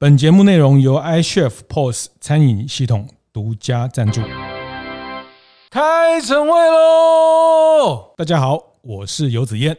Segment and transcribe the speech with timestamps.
[0.00, 4.22] 本节目内容由 iChef POS 餐饮系统独家赞助。
[5.70, 8.14] 开晨会喽！
[8.16, 9.76] 大家好，我是游子燕。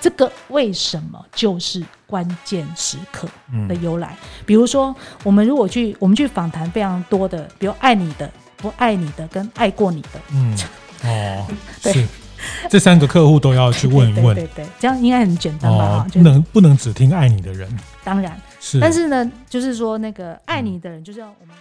[0.00, 3.28] 这个为什么就是关键时刻
[3.68, 4.16] 的由来？
[4.44, 4.92] 比如说，
[5.22, 10.58] 我们如果去我们去访谈非常多的，比如爱你的、不爱你的、跟爱过你的，嗯，
[11.06, 11.46] 哦，
[11.80, 12.04] 对。
[12.62, 15.84] 是 这三个客户都要去问一问，对对，这样应该很简单吧？
[15.84, 17.68] 哦、不能不能只听爱你的人，
[18.02, 18.80] 当然是。
[18.80, 21.54] 但是呢，就是说那个爱你的人，就是要我们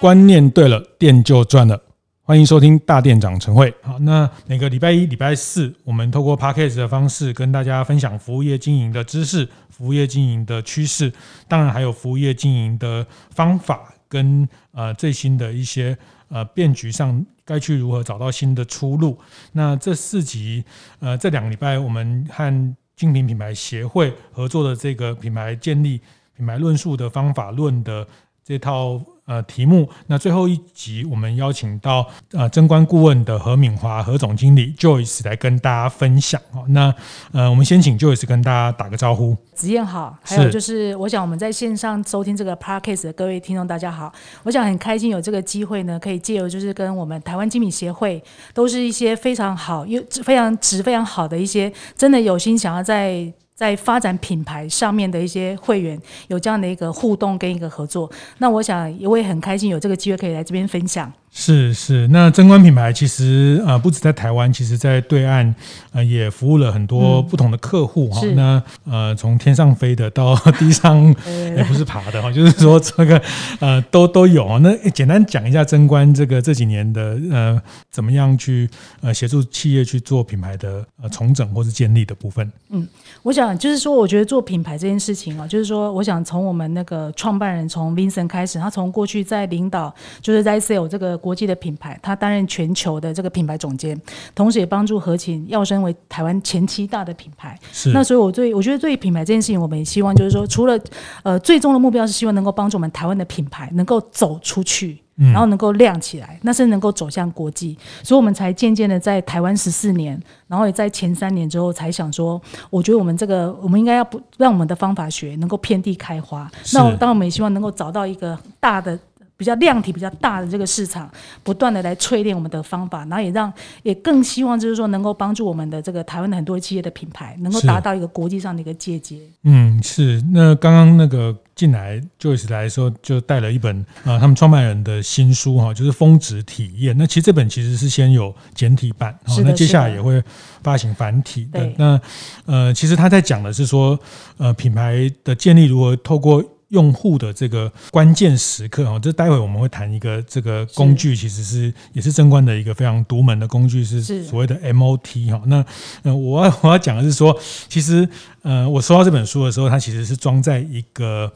[0.00, 1.80] 观念对了，店就赚了。
[2.22, 3.74] 欢迎收听大店长晨会。
[3.80, 11.10] 好，那每个礼拜一、礼拜四，我们透过 Podcast 的方式跟大家分享服务业经营的知识、服务业经营的趋势，
[11.48, 15.96] 当然还有服务业经营的方法跟呃最新的一些
[16.28, 17.24] 呃变局上。
[17.44, 19.18] 该去如何找到新的出路？
[19.52, 20.62] 那这四集，
[21.00, 25.98] 呃，这两个礼拜我们和精品品牌协会合作的这个品牌建立、
[26.36, 28.06] 品牌论述的方法论的
[28.44, 29.00] 这套。
[29.28, 29.86] 呃，题目。
[30.06, 36.40] 那最后一集，我们邀请到呃，贞观顾问的何敏华何总经理 Joyce 来跟大家分享。
[36.68, 36.92] 那
[37.32, 39.36] 呃，我们先请 Joyce 跟大家打个招呼。
[39.52, 44.10] 子燕好，还有就是，我想我们在线上收听这个 Podcast 的各位听众大家好。
[44.44, 53.30] 我想很开心有这个机会呢，可以借由就是跟我们台湾精品协会，都是一些非常好又非常值非常好的一些，真的有心想要在。
[53.58, 61.12] 在发展品牌上面的一些会员有这样的一个互动跟一个合作，那我想我也很开心有这个机会可以来这边分享。
[61.30, 65.54] 是是，那贞观品牌其实呃不止在台湾，其实在对岸
[65.92, 68.34] 呃也服务了很多不同的客户哈、嗯。
[68.34, 71.00] 那呃从天上飞的到地上
[71.56, 73.22] 也不是爬的哈，就是说这个
[73.60, 74.58] 呃都都有啊。
[74.58, 78.68] 那简单讲一下贞观这个这几年的呃怎么样去
[79.00, 82.50] 呃协助企业去做品牌的呃重整或是建立的部分。
[82.70, 82.88] 嗯，
[83.22, 91.17] 我想就是说，我觉得做品牌这件事情啊，就是说，我想从我们那个创办人从 Vincent 开始，他从过去在领导就是在 sale 这个。
[91.18, 94.00] 国际的品牌，他担任全球的这个品牌总监，
[94.34, 97.58] 同时也帮助和勤要升为台湾前七大的品牌。
[97.72, 97.90] 是。
[97.90, 100.78] 那所以，我对我觉得对于品牌这件事情，我们也希望就是说，除了
[101.22, 107.76] 呃最终的目标是希望能够帮助我们台湾的品牌能够走出去，然后能够亮起来，那是能够走向国际。
[108.02, 112.40] 所以我们才渐渐的在台湾十四年，然后也在前三年之后才想说，
[112.70, 116.50] 我觉得我们这个我们应该要不让我们的方法学能够遍地开花。
[116.72, 118.98] 那当然我们也希望能够找到一个大的。
[119.38, 121.08] 比较量体比较大的这个市场，
[121.44, 123.50] 不断的来淬炼我们的方法，然后也让
[123.84, 129.22] 也更希望就是说能够帮助我们的这个台湾的很多企业的品牌，能够达到一个国际上的一个阶级。
[129.44, 130.20] 嗯，是。
[130.32, 136.98] 那刚刚那个进来 Joyce 来说，就带了一本啊，他们创办人的新书哈，就是峰值体验。
[136.98, 140.20] 那其实这本其实是先有简体版，那接下来也会
[140.64, 141.60] 发行繁体的。
[141.60, 141.74] 对。
[141.78, 142.00] 那
[142.46, 143.96] 呃，其实他在讲的是说，
[144.38, 146.44] 呃，品牌的建立如何透过。
[146.68, 155.42] 用户的这个关键时刻啊，这待会我们会谈一个这个工具，其实是也是贞观的一个非常独门的工具，是所谓的 MOT 哈。
[155.46, 155.64] 那
[156.02, 157.38] 呃，我要 我要讲的是说，
[157.68, 158.08] 其实。
[158.42, 161.30] 呃，我收到这本书的时候，它其实是装在一个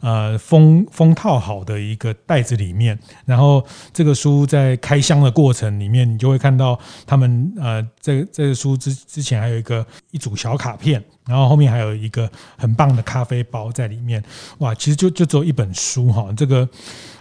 [0.00, 2.98] 呃封封套好的一个袋子里面。
[3.24, 14.22] 然后这个书在开箱的过程里面，你就会看到他们呃，这这个书之之前还有一个一组小卡片，然后后面还有一个很棒的咖啡包在里面。
[14.58, 16.68] 哇，其实就就只有一本书哈，这个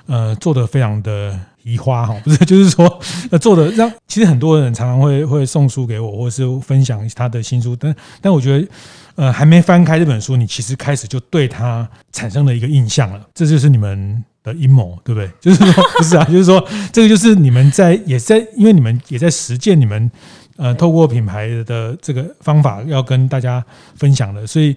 [0.05, 1.37] 呃做的非常的。
[1.67, 2.87] 移花哈，不是，就是说，
[3.29, 8.67] 呃，做的让其实很多人常常会会送书给我，或是分享他的新书，但但我觉得，
[9.15, 15.29] 呃，还没翻开这本书，你其实开始就对他产生了一个印象了，这就是你们的阴谋，对不对？
[15.41, 20.09] 就是说，不是啊，就是说，这个就是你们在也在，因为你们也在实践你们
[20.57, 23.63] 呃，透过品牌的这个方法要跟大家
[23.95, 24.75] 分享的，所以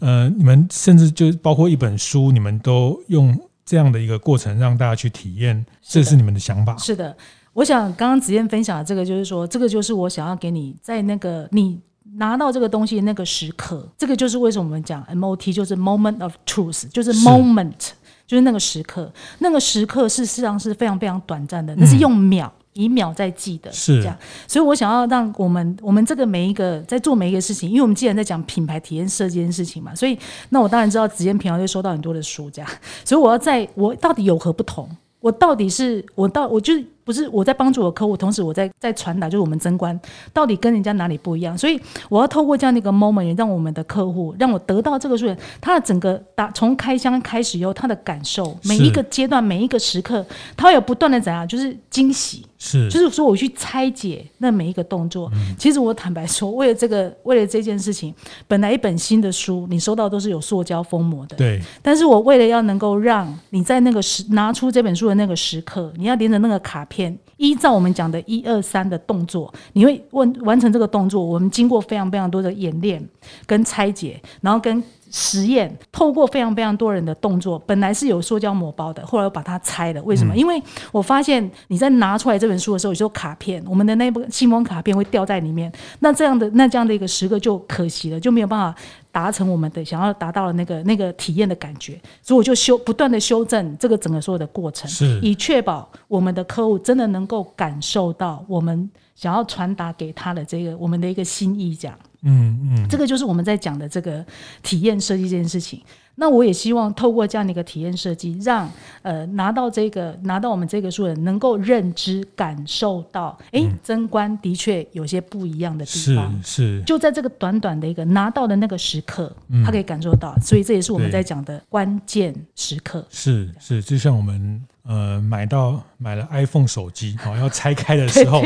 [0.00, 3.34] 呃，你们甚至就包括一本书，你们都用。
[3.62, 6.76] 这样的一个过程让大家去体验，这是你们的想法。
[6.76, 7.16] 是的，
[7.52, 11.78] 我想刚刚子燕分享的这个，就是说，这个就是我想要给你在那个你
[12.16, 17.92] 拿到这个东西的那个时刻，这个就是为什么我们讲 MOT，就是 Moment of Truth，就是 Moment，是
[18.26, 22.52] 就是那个时刻，那个时刻事实上是非常非常短暂的，那是用秒。
[22.56, 24.00] 嗯以秒在计的，是。
[24.00, 30.18] 这样，所以我想要让我们，我们这个每一个在做每一个事情，因为我们既然在讲品牌体验设计这件事情嘛，所以
[30.50, 32.70] 那我当然知道紫燕平常就收到很多的书，这样，
[33.04, 34.88] 所以我要在我到底有何不同？
[35.20, 36.72] 我到底是我到我就
[37.04, 39.98] 不是我在帮助我的客户，同时我在在传达，就是我们真观
[40.32, 41.56] 到底跟人家哪里不一样。
[41.56, 50.24] 所以我要透过这样的一个 moment，让我们的客户让我得到这个数据，他的整个打从开箱开始以后，他的感受，每一个阶段每一个时刻，
[50.56, 52.44] 他会有不断的怎样，就是惊喜。
[52.62, 55.30] 是，就是说我去拆解那每一个动作。
[55.32, 58.14] 嗯、其实我坦白说，为了这个，为了这件事情，
[58.46, 61.36] 本来一本新的书，你收到都是有塑胶封膜的。
[61.36, 61.58] 对。
[61.80, 71.24] 但是我为了要能够让你在那个时拿出这本书的那个时刻，你要连着那个卡片，依照我们讲的一二三的动作，你会问完成这个动作。
[71.24, 73.02] 我们经过非常非常多的演练
[73.46, 74.82] 跟拆解，然后跟。
[75.12, 80.00] 实验透过非常非常多人的动作，本来是有塑胶膜包的，后来又把它拆了。
[80.04, 80.32] 为什么？
[80.32, 85.72] 嗯、因为我发现你在拿出来这本书的时候，有时候卡片，我们的那部信封卡片会掉在里面。
[85.98, 88.80] 那这样的那这样的一个十个就可惜了，就没有办法
[89.12, 92.00] 达成我们的想要达到的那个那个体验的感觉。
[92.22, 101.98] 所以我就修不断的修正这个整个所有的过程，是以确保我们的客户真的能够感受到我们想要传达给他的这个我们的一个心意，这样。
[102.22, 104.24] 嗯嗯，这个就是我们在讲的这个
[104.62, 105.80] 体验设计这件事情。
[106.16, 108.70] 那我也希望透过这样的一个体验设计，让
[109.00, 116.38] 呃拿到这个拿到我们这个书的人能够认知感受到，哎，贞观的确有些不一样的地方。
[116.42, 119.34] 是是，就在这个短短的一个拿到的那个时刻，
[119.64, 120.36] 他可以感受到。
[120.42, 123.06] 所以这也是我们在讲的关键时刻。
[123.08, 124.62] 是是，就像我们。
[124.90, 128.44] 呃，买到买了 iPhone 手机，好、哦、要拆开的时候，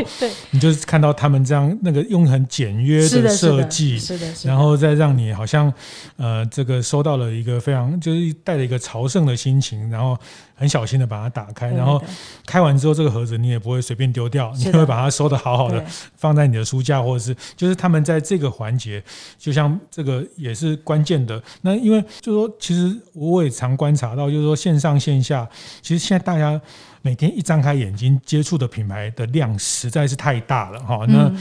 [0.51, 5.73] 你就是看到他们这样那个用很简约的设计，是的，然后再让你好像
[6.17, 10.15] 呃这个收到了一个非常就是带着一个朝圣的心情，然后
[10.55, 12.01] 很小心的把它打开，然后
[12.45, 15.83] 开完之后这个盒子你也不会随便丢掉，你会把它收的好好的
[16.15, 19.03] 放在你的书架，或者是就是他们在这个环节，
[19.37, 21.41] 就像这个也是关键的。
[21.61, 25.47] 那因为就是说，其实我也常观察到，就是说线上线下，
[25.81, 26.59] 其实现在大家
[27.01, 31.05] 每天一张开眼睛接触的品牌的量实在是太大了哈。
[31.07, 31.31] 那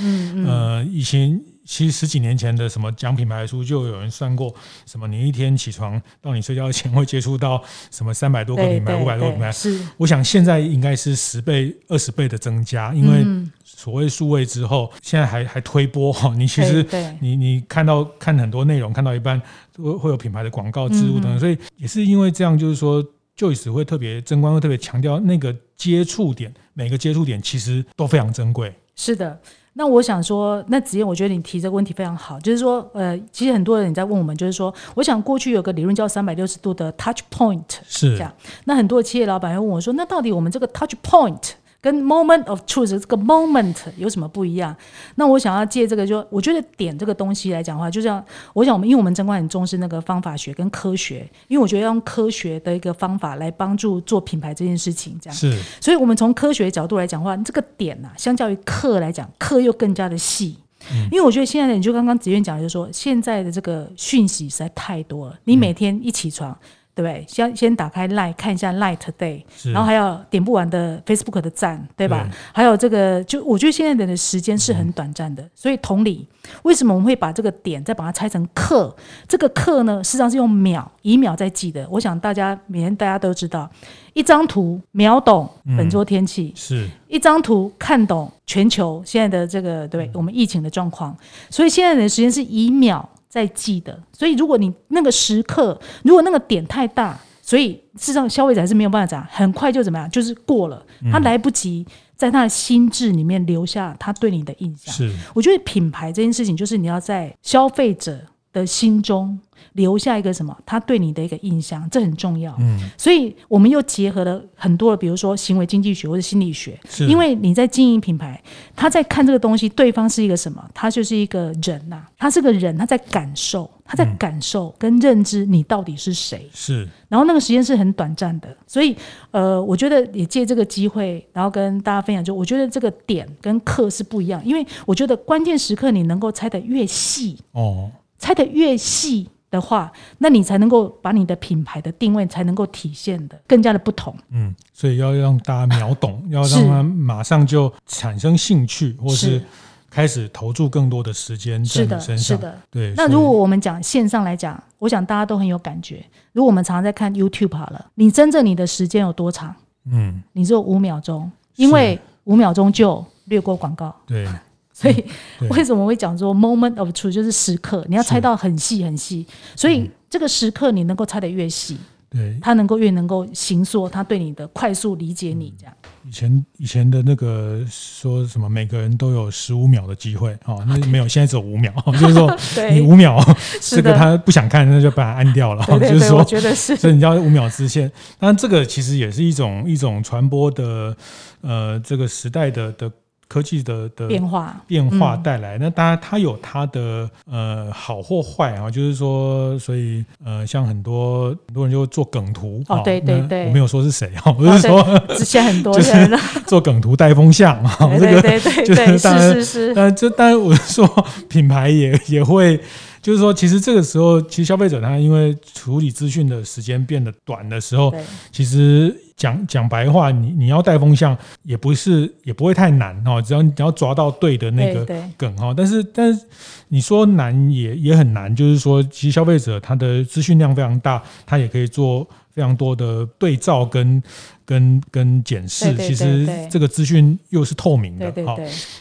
[0.46, 4.54] 呃，以前其实十几年前的什么讲品牌书，就有人算过，
[4.86, 9.50] 什么你一天起床到你睡觉前会接触到什么三百多个品牌、五百多个品牌。
[9.50, 13.24] 是，我想现在应该是十倍、二十倍的增加，因为
[13.64, 16.34] 所谓数位之后，现在还还推播哈。
[16.36, 16.86] 你其实
[17.20, 19.40] 你你看到看很多内容，看到一半
[19.76, 23.04] 会会有品牌的广告植入等等，所以也是因为这样，就是说。
[23.36, 28.72] Joyce 会特别争光，会特别强调那个接触点，每个接触点其实都非常珍贵。
[28.94, 29.40] 是的，
[29.74, 38.32] 那我想说，那子燕，我觉得你提这个问题非常好，就是说，呃，其实很多人你在问我们，就是说，我想过去有个理论叫三百六十度的 Touch Point，是这样。
[38.64, 41.54] 那很多企业老板会问我说，那到底我们这个 Touch Point？
[41.84, 44.74] 跟 moment of truth 这个 moment 有什么不一样？
[45.16, 55.60] 那我想要借这个，就我觉得点这个东西来讲的话，就像我想我们，因为我们真观很重视那个方法学跟科学，因为我觉得要用科学的一个方法来帮助做品牌这件事情，这样是。
[55.78, 60.56] 所以我们从科学角度来讲的话，这个点呐、啊，相较于课来讲，课又更加的细。
[60.90, 66.56] 嗯、因为我觉得现在的，你就刚刚子彦讲的就是说，现在的这个讯息实在太多了，你每天一起床。
[66.94, 67.24] 嗯对不对？
[67.28, 69.42] 先先打开 Line 看一下 Line Today，
[69.72, 72.22] 然后还有点不完的 Facebook 的赞，对吧？
[72.22, 76.24] 对还有这个，就我觉得现在人的时间是很短暂的，嗯、所以同理，
[76.62, 78.94] 为什么我们会把这个点再把它拆成克？
[79.26, 81.84] 这个克呢，实际上是用秒以秒在记的。
[81.90, 83.68] 我想大家每天大家都知道，
[84.12, 91.16] 一张图秒懂本周天气，嗯、是一张图看懂全球现在的这个对、嗯、我们疫情的状况。
[91.50, 93.10] 所以现在人的时间是以秒。
[93.34, 101.84] 在记的，所以如果你那个时刻，如果那个点太大，所以事实上消费者还是没有办法讲，很快就怎么样，就是过了，他来不及
[102.14, 104.94] 在他的心智里面留下他对你的印象。
[104.94, 108.20] 是，我觉得品牌这件事情，就是你要在消费者
[108.54, 109.38] 的心中。
[109.72, 110.56] 留下一个什么？
[110.64, 112.54] 他对你的一个印象，这很重要。
[112.60, 116.78] 嗯，所以我们又结合了很多的，比如说行为经济学或者心理学。
[116.88, 118.40] 是，因为你在经营品牌，
[118.76, 120.64] 他在看这个东西，对方是一个什么？
[120.72, 126.48] 他就是一个人呐、啊，他是个人，他在感受，他在感受跟认知你到底是谁。
[126.52, 128.96] 是，然后那个时间是很短暂的，所以
[129.32, 137.90] 呃，我觉得也借这个机会，然后跟大家分享，就我觉得这个点跟课是不一样，因为我觉得关键时刻你能够猜得越细哦，
[138.24, 139.28] 猜得越细。
[139.50, 144.12] 的话，那你才能够把你的品牌的定位才能够体现的更加的不同。
[144.30, 149.40] 嗯，所以要让大家秒懂， 要让他马上就产生兴趣，或是
[149.88, 152.18] 开始投注更多的时间在你身上。
[152.18, 152.94] 是的，是的，对。
[152.96, 156.04] 那如果我们讲线上来讲，我想大家都很有感觉。
[156.32, 159.54] 如果我们常常在看 YouTube 好了，你真正你的时间有多长？
[159.86, 163.94] 嗯，你只有五秒钟，因为五秒钟就略过广告。
[164.04, 164.26] 对。
[164.74, 165.04] 所以
[165.50, 171.78] 为什么会讲说 moment of truth 就是时刻，你要猜到很细很细，所以这个时刻你能够猜得越细，
[172.10, 175.72] 对，他能够越能够形塑，他对你的快速理解你这样。
[176.06, 182.36] 以前以前的那个说什么每个人都有十五秒的机会哦，那没有，现在只有五秒， 就是说
[182.72, 183.24] 你五秒
[183.60, 185.64] 这个他不想看，那就把它按掉了。
[185.78, 187.88] 就是说，我觉得是，所以你要五秒之限。
[188.18, 190.96] 当然，这个其实也是一种一种传播的
[191.42, 192.90] 呃这个时代的的。
[193.28, 194.54] 科技的的变化。
[194.66, 212.60] 变化带来，嗯、那当然它有它的呃好或坏啊，就是说，所以呃，像很多很多人就做梗图哦，对对对，我没有说是谁哈，我是说之前很多人做梗图带风向啊， 这个对对 对，就是是是是，呃，这当然我是说品牌也 也会。
[213.02, 217.92] 就是说，其实这个时候，其实消费者他因为处理资讯的时间变得短的时候，
[218.32, 224.84] 其实讲讲白话，你你要带风向也不是也不会太难哦，只要你要抓到对的那个
[225.16, 225.54] 梗哈。
[225.56, 226.24] 但是但是
[226.68, 232.08] 你说难也也很难，就是说，其实消费者他的资讯量非常大，他也可以做。
[232.34, 234.02] 非常多的对照跟
[234.44, 238.36] 跟跟检视，其实这个资讯又是透明的，哈，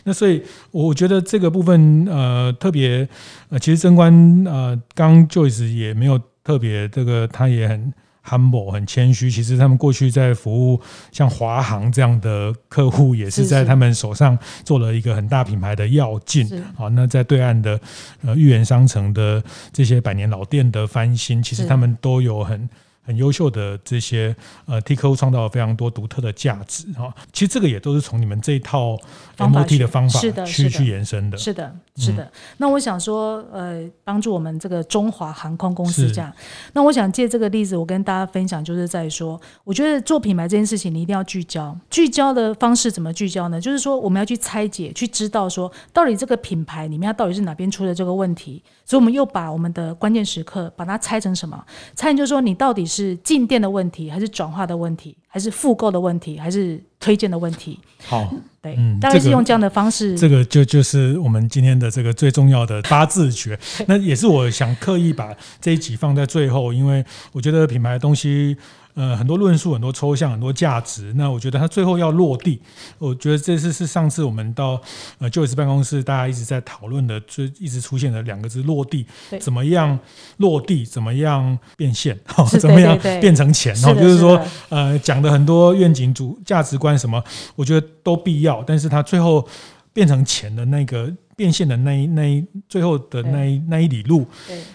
[0.05, 3.07] 那所以我觉得这个部分呃特别
[3.49, 4.11] 呃，其实贞观
[4.47, 7.93] 呃刚 Joyce 也没有特别这个，他也很
[8.27, 9.29] humble 很谦虚。
[9.29, 16.47] 其实他们过去在服务像华航这样的客户，也是在他们手上做了一个很大品牌的药进。
[16.75, 17.79] 好，那在对岸的
[18.21, 22.69] 呃豫园商城的这些百年老店的翻新，其实他们都有很。
[23.03, 27.13] 很优秀的这些呃，替客户创造了非常多独特的价值哈。
[27.31, 28.97] 其实这个也都是从你们这一套
[29.37, 31.37] MOT 的方法去去去延伸的。
[31.37, 32.31] 是的，是的。
[32.57, 36.31] 那我想说，呃，帮助我们这个中华航空公司这样。
[36.73, 41.77] 那我想借这个例子，我跟大家分享，就是在说，我觉得做品牌这件事情，你一定要聚焦。
[41.89, 43.59] 聚焦的方式怎么聚焦呢？
[43.59, 48.63] 就是说，我们要去拆解，去知道说，到底这个品牌里面它到底是哪边出了这个问题。
[48.85, 51.63] 所以，我们又把我们的关键时刻把它拆成什么？
[51.95, 53.13] 拆成就是说，你到底是。
[53.23, 57.79] 进店的问题，还是转化的问题，还是复购的问题，还是推荐的问题？
[58.05, 60.17] 好，对，嗯，大概是用这样的方式。
[60.17, 63.57] 这个就就是我们今天的这个最重要的八字诀。
[63.87, 68.57] 那也是我想刻意把这一集放在最后，因为我觉得品牌的东西。
[68.95, 71.11] 呃，很多论述，很多抽象，很多价值。
[71.15, 72.61] 那我觉得它最后要落地。
[72.99, 74.79] 我觉得这次是上次我们到
[75.17, 79.05] 呃 Joyce 办公室，大家一直在讨论的，就一直出现的两个字“落地”。
[79.41, 79.97] 怎么样
[80.37, 80.85] 落地？
[80.85, 82.19] 怎么样变现？
[82.59, 83.73] 怎么样变成钱？
[83.83, 87.23] 哦就是说，呃，讲的很多愿景、主价值观什么，
[87.55, 88.63] 我觉得都必要。
[88.63, 89.47] 但是它最后
[89.91, 91.11] 变成钱的那个。
[91.35, 94.25] 变现的那一那一最后的那一那一里路，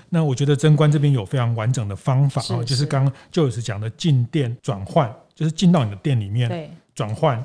[0.09, 7.45] 那我觉得贞观这边有非常完整的方法啊，就是刚刚 Joyce 讲的进店转换，就是进到你的店里面转换、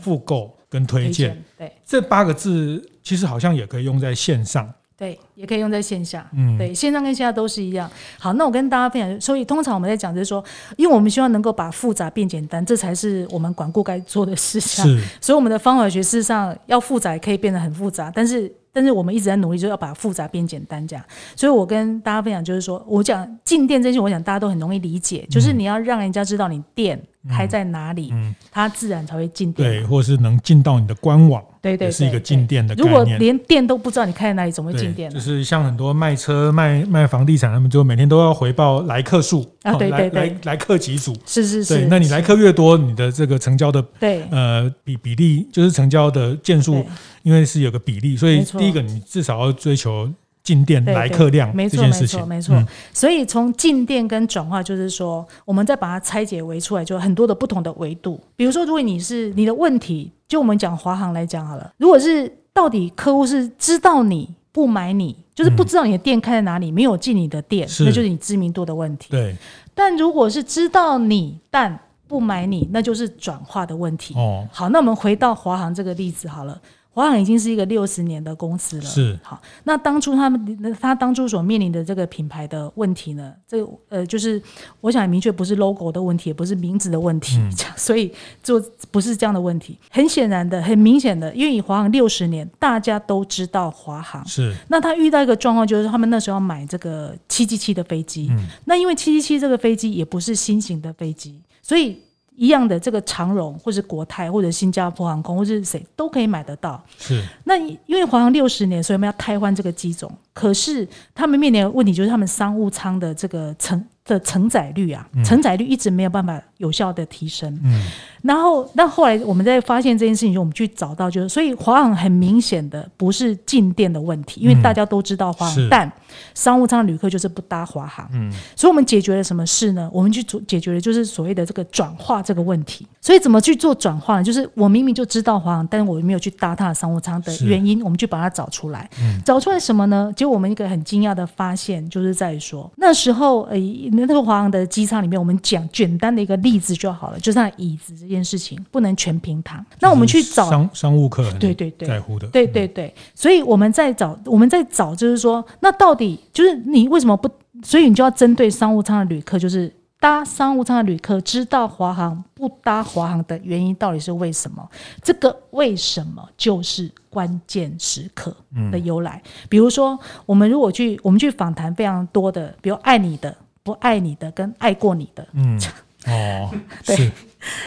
[0.00, 4.72] 复购跟推荐，对，这八个字其实好像也可以用在线上。
[5.00, 6.28] 对，也可以用在线下。
[6.36, 7.90] 嗯，对，线上跟线下都是一样。
[8.18, 10.44] 好，那我跟大家分享，所以通常我们在讲就是说，
[10.76, 14.84] 因为我们希望能够把复杂变简单，这才是我们管顾该做的事情。
[14.84, 18.54] 是，所以我们的方法学事实上要复杂，可以变得很复杂，但是。
[18.72, 21.04] 但是我们一直在努力，就要把复杂变简单，这样。
[21.34, 26.96] 所以我跟大家分享，就是说我讲进店这些，我想大家都很容易理解，就是你要让人家知道你店
[27.28, 28.12] 开在哪里，
[28.50, 29.68] 它自然才会进店。
[29.68, 32.88] 对，或者是能进到你的官网，对对，是一个进店的概念。
[32.88, 35.10] 如果连店都不知道你开在哪里，怎么会进店？
[35.10, 41.86] 就是像很多卖车、卖卖房地产，他们就每天都要回报来客数啊，对对对，来来客几组，是是是。
[41.90, 46.84] 那你来客越多，你的这个成交的对呃比比例，就是成交的件数。
[47.22, 50.10] 因为是有个比例，所以第一个你至少要追求
[50.50, 52.68] 进店来客量这件事情，没错没错。
[52.68, 58.20] 嗯、所以从进店跟转化，就是说，我们再把它拆解为出来，就很多的不同的维度。
[58.34, 69.06] 比如说，如果你是你的问题，就我们讲华航来讲好了，如果是到底客户是知道你不买你，就是不知道你的店开在哪里，没有进你的店，嗯、那就是你知名度的问题。
[69.10, 69.36] 对。
[69.72, 71.78] 但如果是知道你但
[72.08, 74.14] 不买你，那就是转化的问题。
[74.16, 74.44] 哦。
[74.50, 76.60] 好，那我们回到华航这个例子好了。
[76.92, 78.82] 华航已经是一个六十年的公司了。
[78.82, 83.32] 是好，那当初他们他当初所面临的这个品牌的问题呢？
[83.46, 84.42] 这个呃，就是
[84.80, 89.78] 我想明确，不是 logo 的问题，也不是名字的问题，嗯、 所以就不是这样的问题。
[89.88, 94.26] 很显然的，很明显的，因为华航六十年，大家都知道华航。
[94.26, 94.52] 是。
[94.68, 98.28] 那他遇到一个状况，就是他们那时候要买这个七七七的飞机。
[98.30, 98.46] 嗯。
[98.64, 101.96] 那因为七七七这个飞机也不是新型的飞机，所以。
[102.40, 106.82] 一样的这个长荣，或是国泰，或者新加坡航空，或者是谁都可以买得到。
[106.96, 107.22] 是。
[107.44, 110.10] 那因为华航六十年，所以我们要汰换这个机种。
[110.32, 117.60] 可是他们面临的问题就是他们商务舱的这个承的承载率啊，承载率一直没有办法有效的提升。
[117.62, 117.86] 嗯。
[118.22, 125.92] 然后，那后来我们在发现这件事情，就我们去找到，就是所以华航很明显的不是进店的问题，因为大家都知道华航，但
[126.34, 128.08] 商务舱旅客就是不搭华航。
[128.12, 129.88] 嗯，所以我们解决了什么事呢？
[129.92, 132.86] 我们去做解决的就是所谓的这个转化这个问题。
[133.00, 134.22] 所以怎么去做转化呢？
[134.22, 138.88] 就是我明明就知道华航，但是我没有去搭它的商务舱的原因，我们去把它找出来。
[139.00, 140.12] 嗯，找出来什么呢？
[140.16, 143.56] 结果我们一个很惊讶的发现，就是在于说那时候呃
[143.92, 149.64] 那个华航的机舱里面，我们讲简单的一个例子就好了，就是那椅子这件事情不能全平躺。
[149.80, 155.99] 那我们去找商商务客对对对在乎的，对对对，所以我们在找我们在找，就是说，那到底
[156.32, 157.30] 就是你为什么不？
[157.62, 164.66] 所以你就要针对商务舱的旅客，就是搭商务舱的旅客知道华航不搭华航的原因到底是为什么？
[165.02, 168.34] 这个为什么就是关键时刻
[168.72, 169.20] 的由来。
[169.24, 175.60] 嗯、比如说，我们如果去我们去访谈非常多的，比如爱你的、不爱你的跟爱过你的，嗯，
[176.08, 176.50] 哦，
[176.86, 176.96] 对。
[176.96, 177.12] 是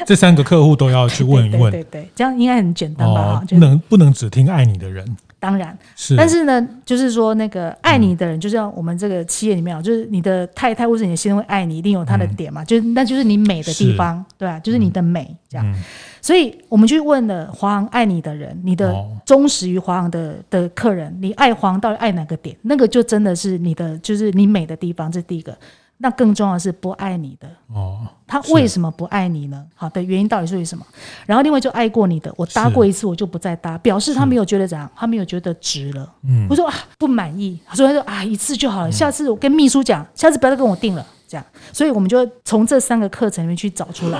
[0.06, 3.42] 这三个客户都要去问一问，对对，对，这样应该很简单吧？
[3.42, 5.04] 哦，不能不能只听爱你的人，
[5.44, 6.16] 当然是。
[6.16, 14.58] 但是呢，就是说那个爱你的人，就像我们这个企业里面啊，就是你的太太或者你的先生会爱你，一定有他的点嘛，就是那就是你美的地方，对吧？
[14.62, 15.76] 就是你的美这样。
[16.22, 18.96] 所以我们去问了华航爱你的人，你的
[19.26, 22.56] 忠实于华航的的客人，你爱华航到底爱哪个点？
[22.62, 25.54] 那个就真的是你的，就是你美的地方，这是第一个。
[25.98, 29.64] 那更重要的是不爱你的哦，他为什么不爱你呢？
[29.74, 30.86] 好的原因到底是为什么？
[31.26, 36.12] 然后另外就爱过你的，我搭过一次我就不再搭，表示他没有觉得怎样，他没有觉得值了。
[36.24, 41.46] 嗯，我说啊不满意，所以他说啊一次就好了，下次我跟秘书讲，下次不要再跟我订了，这样。
[41.72, 44.20] 所以我们就从这三个课程里面去找出来，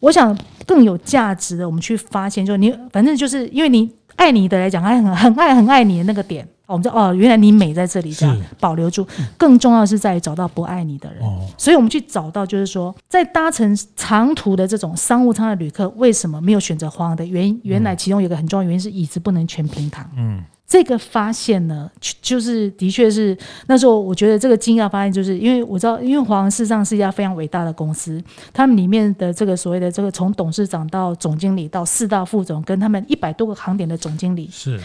[0.00, 6.48] 我想更有价值的，我们去发现，就你反正就是因为你爱你的来讲，他很很爱很爱你的那个点。
[6.66, 9.06] 我们知道哦，原来你美在这里，这样保留住。
[9.36, 17.60] 更重要的是在于找到不爱你的人，哦、所以我们去找到，就是说，在搭乘长途的这种商务舱的旅客，为什么没有选择华航的原因？
[17.64, 20.08] 原来其中有一个很重要原因是椅子不能全平躺。
[20.16, 21.90] 嗯，这个发现呢，
[22.22, 34.80] 就是的确是那时候我觉得这个惊讶发现，就是因为我知道，因为华航事实上是一家非常伟大的公司，他们里面的这个所谓的这个从董事长到总经理到四大副总，跟他们一百多个航点的总经理，是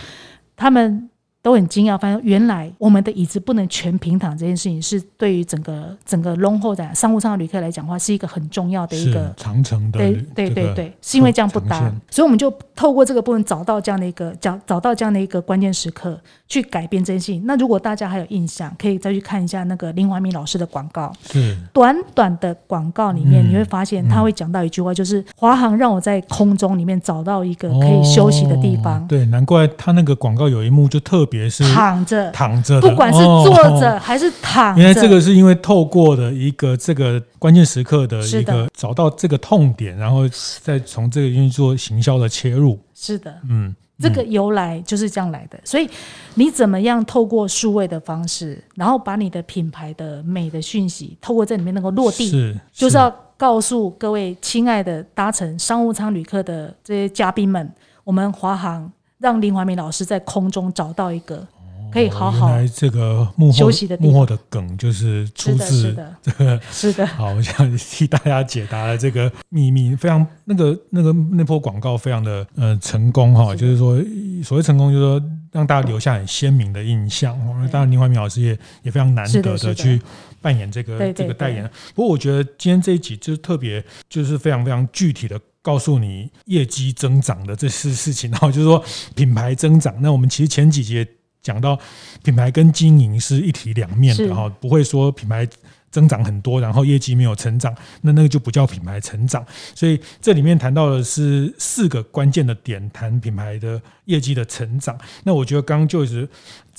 [0.58, 1.10] 他们。
[1.48, 9.98] 都很惊讶，发现原来我们的椅子不能全平躺这件事情，是对于整个整个 long haul 的商务舱的旅客来讲的话，是一个很重要的一个长城的。
[9.98, 17.42] 对对对对，是因为这样不搭，所以我们就透过这个部分找到这样的一个找找到这样的一个关键时刻，去改变这件事情。
[17.46, 21.14] 那如果大家还有印象，可以再去看一下那个林怀民老师的广告。
[21.32, 29.08] 是短短的广告里面，你会发现他会讲到一句话，就是华航让我在空中里面找到一个可以休息的地方。
[29.08, 31.37] 对，难怪他那个广告有一幕就特别。
[31.74, 34.82] 躺着，躺着，不管是坐着还是躺着。
[34.82, 40.28] 原来这个是因为透过的一个这个关键时刻的一个找到这个痛点，然后
[40.62, 42.80] 再从这个运作行销的切入。
[42.94, 45.60] 是的，嗯，这个由来就是这样来的。
[45.64, 45.90] 所以
[46.36, 57.72] 你怎么样透过数位的方式，然后把你的品牌的美的讯息透过这里面能够落地，是，就是要告诉各位亲爱的搭乘商务舱旅客的这些嘉宾们，
[58.04, 58.92] 我们华航。
[59.20, 61.46] 让林怀民老师在空中找到一个
[61.92, 67.08] 可以好好这个幕后休息的幕后的梗，就是出自这个是的。
[67.08, 73.98] 好，我想替大家解答了这个秘密，非常那个那个那波广告非常的呃成功哈，就是说
[74.44, 77.40] 所谓成功，就是说让大家留下很鲜明的印象。
[77.72, 80.00] 当然，林怀民老师也也非常难得的去
[80.42, 81.68] 扮演这个这个代言。
[81.96, 85.40] 不过，我觉得今天这一集就是特别，就是非常非常具体的。
[85.68, 88.82] 告诉你业绩增长的这些事情， 然后就是说
[89.16, 89.94] 品牌增长。
[90.02, 91.06] 那我们其实前几节
[91.42, 91.78] 讲到
[92.24, 95.46] 品牌跟经营是一体两面的哈，不会说品牌
[95.92, 99.46] 增长很多，然后业绩没有成长，那那个就不叫品牌成长。
[99.76, 104.98] 所以这里面谈到的是四个关键的点，谈品牌的业绩的成长。
[105.26, 106.26] 那我觉得刚刚就是。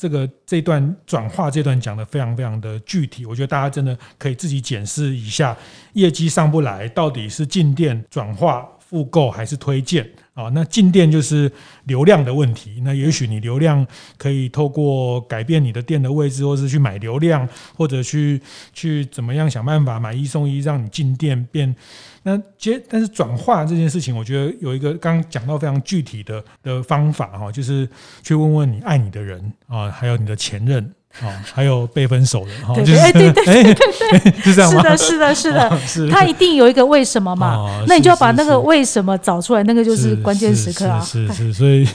[0.01, 5.57] 这个这段转化这段讲的非常非常的具体，我觉得大家真的可以自己检视一下，
[5.95, 10.49] 业绩上不来到底是进店转化复购还是推荐啊？
[10.55, 11.51] 那进店就是
[11.85, 17.47] 流量的问题，那也许你流量可以透过改变你的店的位置，或是去买流量，
[17.77, 18.41] 或者去
[18.73, 21.77] 去怎么样想办法买一送一，让你进店变。
[22.23, 27.87] 那接，但是转化这件事情，我觉得有一个刚讲到非常具体的的方法哈，就是
[28.23, 30.95] 去问问你爱你的人啊，还有你的前任。
[31.23, 34.83] 哦，还有被分手的，哈，就是对对对对对， 是这样吗？
[34.83, 36.09] 是的，是的，是的，是。
[36.09, 37.83] 他一定有一个为什么嘛？
[37.87, 41.01] 那你就要把那个为什么找出来，那个就是关键时刻啊。
[41.01, 41.87] 是是，所以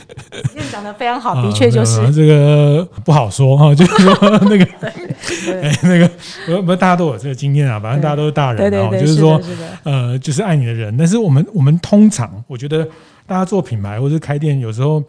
[0.72, 4.66] 讲的非常好， 的确就是这个不好说哈，就是说 那个，
[5.62, 6.10] 哎，那个
[6.46, 9.40] 不不，大家都有这个经验啊，反正大家都是大人啊，就是说，
[9.84, 10.96] 呃，就是爱你的人。
[10.98, 12.86] 但是我们我们通常，我觉得
[13.26, 15.02] 大家做品牌或者开店，有时候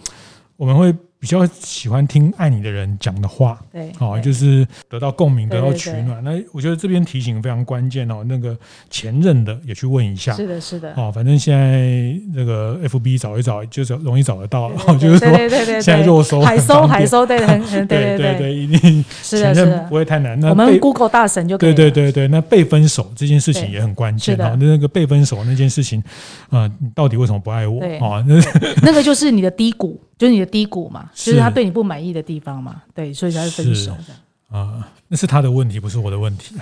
[0.57, 0.94] 我们会。
[1.24, 6.22] 比较喜欢听爱你的人讲的话，对，哦，就是得到共鸣，得到取暖。
[6.22, 8.54] 那我觉得这边提醒非常关键哦，那个
[8.90, 20.38] 前任的也去问一下，是的，是的，哦，反正现在那个 FB 找一找，就是容易找得到，就是说，对对对，现在肉搜海搜海搜，对，很很对对对，一定前任不会太难。
[20.38, 21.56] 那我们 Google 大神就。
[21.56, 26.04] 对对对对，那被分手这件事情也很关键哦，那那个被分手那件事情，
[26.50, 27.80] 啊，你到底为什么不爱我？
[28.06, 28.22] 啊？
[28.28, 28.34] 那
[28.82, 29.98] 那个就是你的低谷。
[30.24, 36.54] 就是你的低谷嘛，就是他对你不满意的地方嘛，对，所以才会分手的啊，那是他的问题，不是我的问题。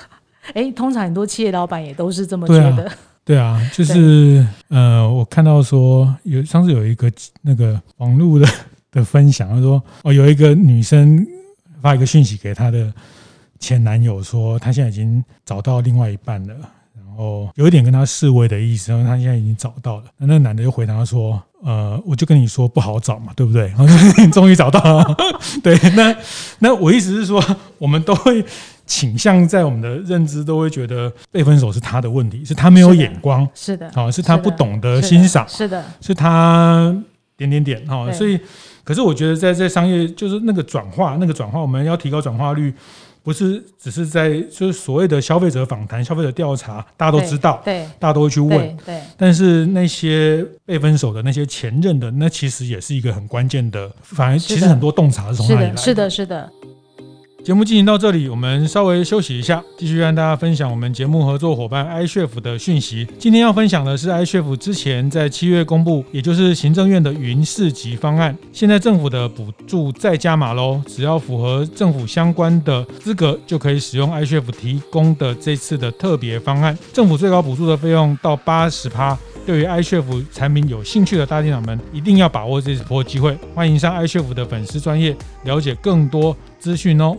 [0.54, 2.90] 哎，通常很多企业老板也都是这么觉得。
[3.22, 8.48] 对啊，就是呃，我看到说有上次有一个那个网络的
[8.90, 11.22] 的分享，他说哦，有一个女生
[11.82, 12.90] 发一个讯息给她的
[13.58, 16.62] 前男友，说她现在已经找到另外一半了，然
[17.20, 21.40] 后有一点跟他示威的意思，然后他现在已经找到了，那那男的就回答说。
[21.62, 23.66] 呃，我就跟你说不好找嘛，对不对？
[23.76, 25.16] 然后你终于找到了，
[25.62, 25.78] 对。
[25.90, 26.16] 那
[26.60, 27.38] 那我意思是说，
[27.76, 28.42] 我们都会
[28.86, 36.96] 倾向在我们的认知都会觉得被分手是他的问题，是他没有眼光，是的，啊，是他不懂得欣赏，是的，是他
[37.36, 38.10] 点点点哈。
[38.10, 38.40] 所以，
[38.82, 42.72] 可是我觉得在在商业就是那个转化，那个转化，我们要提高转化率。
[43.22, 48.94] 不是只是在就是所谓的消费者访谈、消费者调查，大家都知道，对，大家都会去问，对。
[48.94, 53.90] 对，但是那些被分手的那些前任的，那其实也是一个很关键的。
[54.02, 55.76] 反而其实很多洞察是从哪里来的？
[55.76, 56.26] 是的，是的。
[56.26, 56.52] 是的
[57.42, 63.06] 节目进行到这里，我们稍微休息一下，继续跟大家分享我们节目合作伙伴 iCHEF 的讯息。
[63.18, 79.16] 今天要分享的是 iCHEF 之前在七月公布，也就是行政院的云四级方案，现在政府的补助再加码喽，只要符合政府相关的资格，就可以使用 iCHEF 提供的这次的特别方案，政府最高补助的费用到八十趴。
[79.50, 87.16] 对于 iCHEF 产品有兴趣的大店长们，一定要把握这次波机会，欢迎上 iCHEF 的粉丝专业了解更多资讯哦。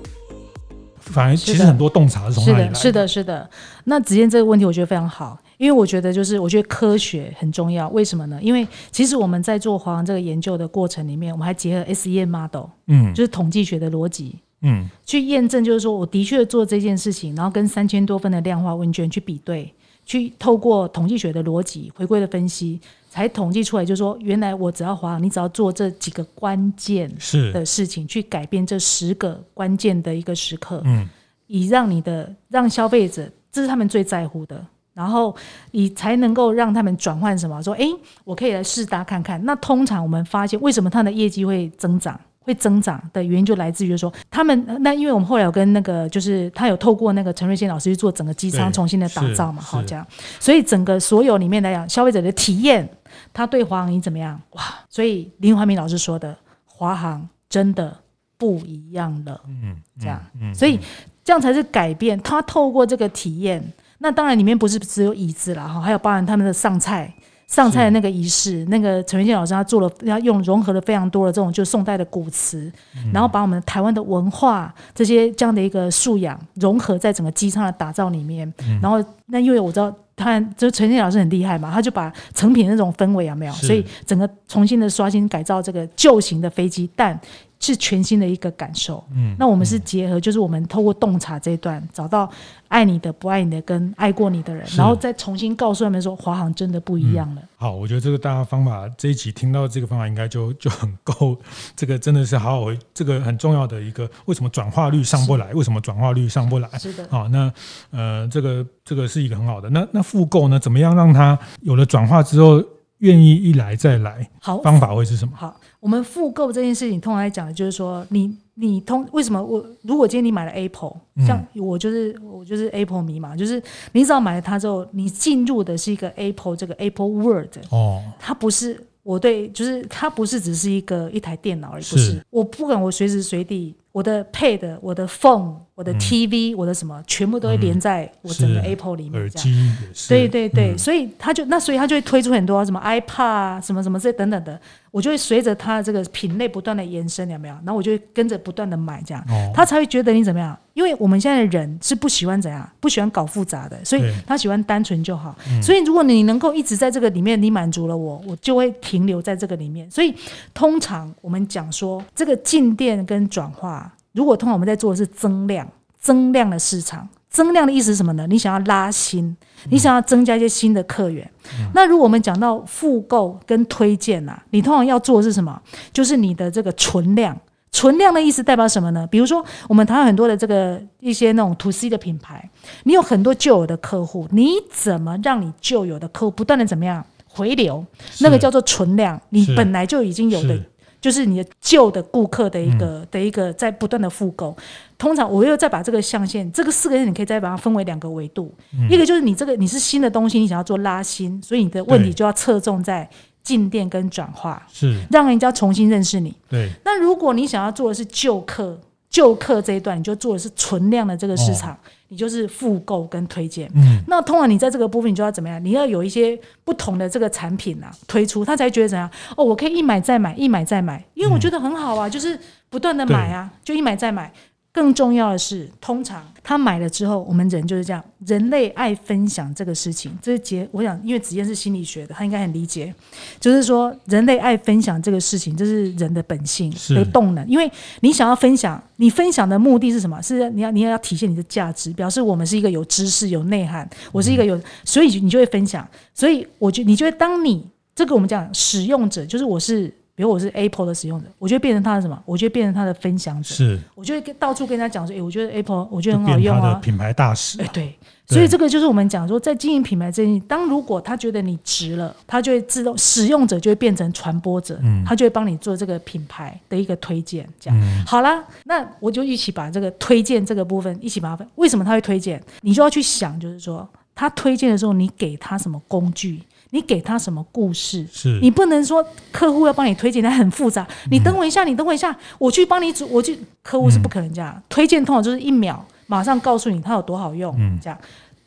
[0.97, 2.75] 反而其实很多洞察是从哪里来的？
[2.75, 3.49] 是的，是的。
[3.83, 7.89] 那子燕这个问题我觉得非常好，因为我觉得就是我觉得科学很重要。
[7.89, 8.39] 为什么呢？
[8.41, 19.73] 因为其实我们在做华航这个研究的过程里面，我们还结合 SEM model，嗯，就是统计学的逻辑，嗯，去验证就是说我的确做这件事情，然后跟三千多份的量化问卷去比对，
[20.11, 22.79] 去透过统计学的逻辑回归的分析。
[23.13, 27.13] 才统计出来，就是说，原来我只要华航，你只要做这几个关键
[27.51, 31.05] 的事情，去改变这十个关键的一个时刻，嗯，
[31.47, 35.35] 以让你的让消费者，这是他们最在乎的，然后
[35.71, 37.61] 你才能够让他们转换什么？
[37.61, 37.85] 说，哎，
[38.23, 39.43] 我可以来试搭看看。
[39.43, 42.17] 那通常我们发现，为什么他的业绩会增长？
[42.43, 50.05] 会增长的原因就来自于说，他们那因为我们后来有跟那个就是他有透过那个陈瑞先老师去做整个机舱重新的打造嘛，好这样，
[50.39, 52.87] 所以整个所有里面来讲，消费者的体验，
[53.31, 54.41] 他对华航你怎么样？
[54.51, 54.63] 哇！
[54.89, 57.95] 所以林怀民老师说的，华航真的
[58.37, 60.79] 不一样了，嗯，这样，嗯，所以
[61.23, 62.19] 这样才是改变。
[62.21, 63.63] 他透过这个体验，
[63.99, 67.13] 那当然里面不是只有椅子了哈，还有包含他们的上菜。
[67.51, 72.71] 上菜的那个仪式，那个陈元健老师他做了，他用融合了非常多的这种就宋代的古词，
[73.13, 87.19] 然后把我们台湾的文化这些这样的一个素养融合在整个机舱的打造里面，然后那因为我知道他就陈建老师很厉害嘛，他就把成品那种氛围有没有，所以整个重新的刷新改造这个旧型的飞机，但。
[87.61, 92.29] 是全新的一个感受，嗯，那我们是结合，就是我们透过洞察这一段，找到
[92.67, 97.41] 爱你的、不爱你的跟爱过你的人，然后再重新告诉他们说，华航真的不一样了。
[97.41, 101.37] 嗯、好，我觉得这个大家方法这一集听到这个方法应该就 就很够，
[101.75, 105.53] 这个真的是好好，这个很重要的一个，为什么转化率上不来？
[105.53, 106.67] 为什么转化率上不来？
[106.79, 107.53] 是的，好，那
[107.91, 110.59] 呃，这个这个是一个很好的，那那复购呢？
[110.59, 112.59] 怎么样让它有了转化之后？
[113.01, 115.33] 愿意一来再来，好，方法会是什么？
[115.35, 120.95] 好，我们复购这件事情，通常来讲的就是说，你你通为什么我如果今天你买了 Apple，
[121.27, 133.75] 像我就是我就是 Apple 迷嘛，就是你只要买了它之后，你进入的是一个 Apple 这个 Apple World 哦，它不是我对，就是它不是只是一个一台电脑而已，不是，我不管我随时随地。
[133.93, 139.19] 我的 Pad、我的 Phone、我的 TV、我的什么，全部都会连在我整个 Apple 里面。
[139.19, 140.09] 耳机也是。
[140.09, 144.59] 对对对，所以他就那，所以他就会推出很多什么 iPad 啊，什么什么这等等的。
[144.91, 147.55] 我就会随着他的这个品类不断的延伸，有没有？
[147.63, 150.57] 然后我就会跟着不断的买，这样，他才会觉得你怎么样？
[150.73, 155.33] 因为我们现在的人是不喜欢怎样，不喜欢搞复杂的，所以他喜欢单纯就好。
[155.63, 159.89] 所以如果你能够一直在这个里面，你满足了我，我就会停留在这个里面。
[159.89, 160.13] 所以
[160.53, 165.67] 通常我们讲说，这个进店跟转化，如果通常我们在做的是增量、
[165.99, 167.07] 增量的市场。
[167.29, 168.27] 增量的意思是什么呢？
[168.27, 169.33] 你想要拉新，
[169.69, 171.25] 你想要增加一些新的客源。
[171.57, 175.57] 嗯、那如果我们讲到复购跟推荐啊，你通常要做的是什么？
[175.93, 177.39] 就是你的这个存量。
[177.71, 179.07] 存量的意思代表什么呢？
[179.07, 182.49] 比如说，我们谈很多的这个一些那种 to C 的品牌，
[182.83, 187.85] 你有很多旧有的客户，你怎么让你旧有的客户不断的怎么样回流？
[188.19, 190.61] 那个叫做存量，你本来就已经有的。
[191.01, 194.55] 就是你的旧的顾客的一个、嗯、的一个在不断的复购，
[194.97, 203.09] 通常我又再把这个象限，这个四个字你可以再把它分为两个维度，嗯、一个就是你这个你是新的东西，你想要做拉新，所以你的问题就要侧重在
[203.43, 204.97] 进店跟转化，是。
[205.09, 206.33] 让人家重新认识你。
[206.47, 208.79] 对，那如果你想要做的是旧客。
[209.11, 213.69] 旧客这一段，你就做的是存量的这个市场，哦、你就是复购跟推荐。
[213.75, 215.63] 嗯，那通常你在这个部分，你就要怎么样？
[215.63, 219.11] 你要有一些不同的这个产品啊推出，他才觉得怎样？
[219.35, 224.31] 哦，我可以一买再买，一买再买，因为我觉得很好啊，嗯、就是不断的买啊，就一买再买。
[224.73, 230.17] 更重要的是，通常他买了之后，我们人就是这样，人类爱分享这个事情。
[230.21, 232.93] 这是结，我想，因为子嫣是心理学的，他应该很理解。
[233.37, 237.45] 就是说，人类爱分享这个事情，这是人的本性和动能。
[237.49, 240.21] 因为你想要分享，你分享的目的是什么？
[240.21, 245.85] 是你要你要体现你的价值，表示我们是一个有知识、有内涵，我是一个有，所以你就会分享。
[246.13, 249.93] 所以我觉，你就会当你这个我们讲使用者，就是我是。
[250.15, 252.21] 比如我是 Apple 的使用者，我就会变成他的什么？
[252.25, 253.55] 我就会变成他的分享者。
[253.55, 256.75] 是，我就会跟到处跟人家讲说，哎、欸，我觉得 Apple 我觉得很好用啊。
[256.75, 257.63] 品牌大使、啊。
[257.63, 257.95] 哎、欸，对。
[258.27, 267.45] 所以这个就是我们讲说，在经营品牌这件事，当如果他觉得你值了，他就会自动使用者就会变成传播者，嗯、他就会帮你做这个品牌的一个推荐。
[267.59, 271.45] 这样、嗯、好了，那我就一起把这个推荐这个部分一起麻烦。
[271.55, 272.41] 为什么他会推荐？
[272.61, 276.41] 你就要去想，就是说他推荐的时候，你给他什么工具？
[276.71, 278.05] 你给他什么故事？
[278.11, 280.85] 是你不能说客户要帮你推荐，他很复杂。
[281.09, 283.39] 你等我一下，你等我一下，我去帮你组，我去。
[283.63, 287.97] 客户是不可能这样、嗯、推荐，通常就是一秒，马上告诉你它有多好用，嗯、这样。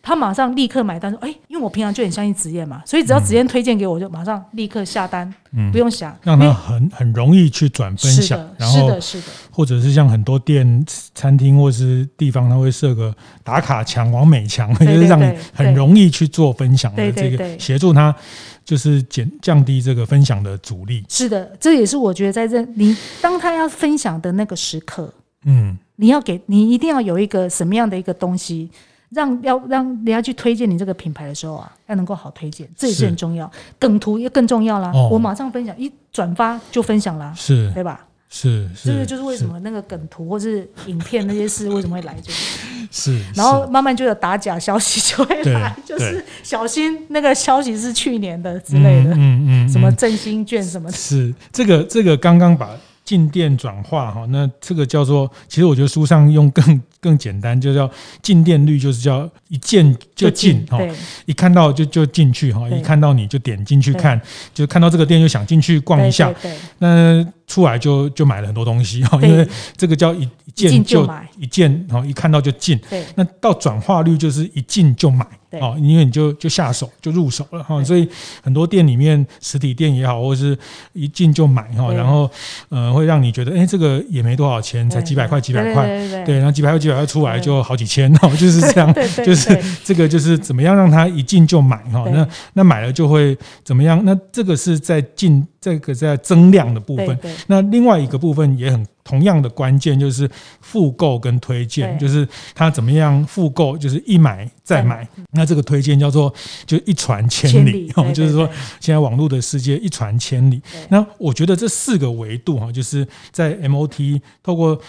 [0.07, 8.39] 他马上立刻买单，说：“哎，因为我平常就很相信子嫣嘛，所以只要子嫣推荐给我，就马上立刻下单，嗯、不用想，让他很很容易去转分享。
[8.59, 18.15] 然后，是的，是的，或者是像很多店、餐厅或是地方，他会设个打卡墙、网美墙，就是让你很容易去做分享的这个，协助他
[18.63, 21.03] 就是减降低这个分享的阻力。
[21.09, 25.11] 是的，这也是我觉得在这你当他要分享的那个时刻，
[25.47, 28.69] 嗯，你要给你一定要有一个什么样的一个东西。”
[29.15, 33.51] 让要让人家去推荐你这个品牌的时候啊，要能够好推荐，这也是很重要。
[33.79, 38.07] 梗图也更重要啦，我马上分享，一转发就分享啦，是，对吧？
[38.29, 42.33] 是，这个就是为什么那个梗图或是影片那些事为什么会来，就
[42.91, 52.71] 是，然后慢慢就有打假消息就会来，就是小心那个消息是去年的之类的，嗯嗯，什么振兴券什么的，是这个这个刚刚把
[53.05, 56.83] 进店转化哈，那这个叫做，其实我觉得书上用更。
[57.05, 57.91] 更简单，就叫
[58.23, 60.79] 进店率，就是叫一见就进哈，
[61.27, 64.19] 一看到就就进去哈，一看到你就点进去看，
[64.55, 66.33] 就看到这个店就想进去逛一下，
[66.79, 71.07] 那出来就就买了很多东西哈，因为这个叫一一见就
[71.39, 72.81] 一见哈一看到就进，
[73.15, 75.27] 那到转化率就是一进就买。
[75.61, 78.09] 哦，因为你就就下手就入手了哈，所以
[78.43, 80.59] 很多店里面实体店也好，或者是
[80.95, 82.29] 一进就买哈，然后
[82.71, 85.87] 呃会让你觉得哎、欸、这个也没多少钱，才几百块几百块，
[86.25, 94.01] 对，然后几百块几百块出来就好几千 哦，就是这样，就是这个就是怎么样让他一进就买哈，那那买了就会怎么样？
[94.05, 98.87] 那这个是在进这个在增量的部分，那另外一个部分也很。
[99.05, 100.27] 同样的关键就是
[100.63, 105.07] 复购跟推荐，就是他怎么样复购，就是一买再买。
[105.33, 106.33] 那这个推荐叫做
[106.65, 108.49] 就一传千里，就是说
[108.81, 110.59] 现在网络的世界一传千里。
[110.89, 114.81] 那我觉得这四个维度哈，就是在 MOT 透过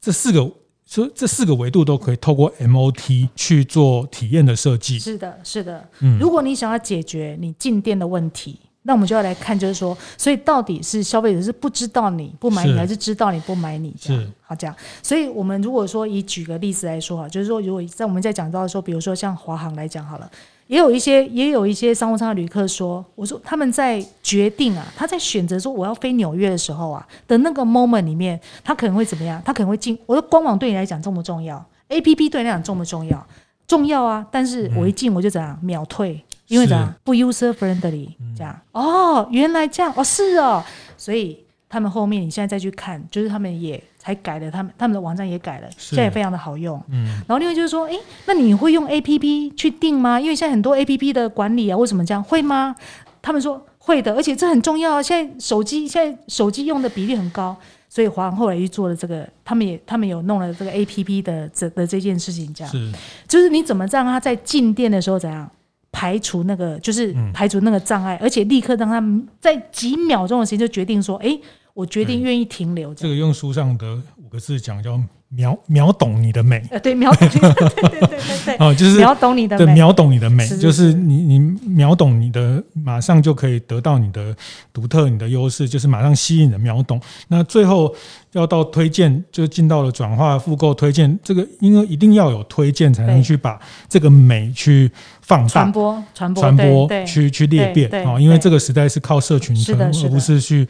[0.00, 0.48] 这四个
[0.86, 4.98] 说这四个维度都可以透过 MOT 去做体验的设计。
[4.98, 5.86] 是的，是的。
[6.00, 8.58] 嗯，如果你想要解决你进店的问题。
[8.88, 13.92] 那我们就要来看，就是说，所以到底是消费者是不知道你不买你，还是知道你不买你？
[14.00, 14.72] 这样是好这样。
[15.02, 20.30] 所以，我们如果说以举个例子来说哈，就是说，如果在我们在讲到的时候，比如说像华航来讲好了，
[20.66, 29.40] 也有一些也有一些商务舱的旅客说，我说他们在决定啊，他在选择说我要飞纽约的时候啊的那个 moment 里面，他可能会怎么样？
[29.44, 29.98] 他可能会进。
[30.06, 33.26] 我说官网对你来讲重不重要？APP 对你来讲重不重要？
[33.66, 34.24] 重要啊！
[34.30, 36.22] 但是我一进我就怎样秒退。
[36.48, 40.62] 因为怎样不 user friendly 这样哦，原来这样哦，是哦，
[40.96, 41.36] 所以
[41.68, 46.80] 他们后面你现在再去看，就是他们也才改了，他们他们的网站也改了，现在也非常的好用。
[46.90, 50.20] 嗯，然后另外就是说，诶，那你会用 APP 去订吗？
[50.20, 52.22] 因为现在很多 APP 的管理啊，为什么这样？
[52.22, 52.76] 会吗？
[53.20, 55.02] 他们说会的，而且这很重要啊。
[55.02, 57.56] 现在手机现在手机用的比例很高，
[57.88, 62.92] 所以华航后来又做了这个，他们也他们有弄了这个 APP 的这的这件事情，这样是
[63.26, 65.50] 就是你怎么让他在进店的时候怎样
[65.90, 71.36] 排除那个就是排除那个障碍，嗯、而且立刻让他们在几秒钟的时间就决定说，哎，
[71.76, 73.02] 我决定愿意停留这。
[73.02, 74.98] 这个用书上的五个字讲叫。
[75.28, 84.34] 秒秒懂你的美，呃，对，秒懂， 对对对对对，哦，就是秒懂你的美，秒懂你的美，就是你你秒懂你的，马上就可以得到你的
[84.72, 87.00] 独特，你的优势，就是马上吸引的，秒懂。
[87.26, 87.92] 那最后
[88.32, 93.58] 要到推荐，就进到了转化、复购、推荐，这个因为一定要有推荐，才能去把
[93.88, 94.88] 这个美去
[95.22, 98.18] 放大、传播、传播、传播，去去裂变啊。
[98.20, 100.66] 因为这个时代是靠社群层，而不是去。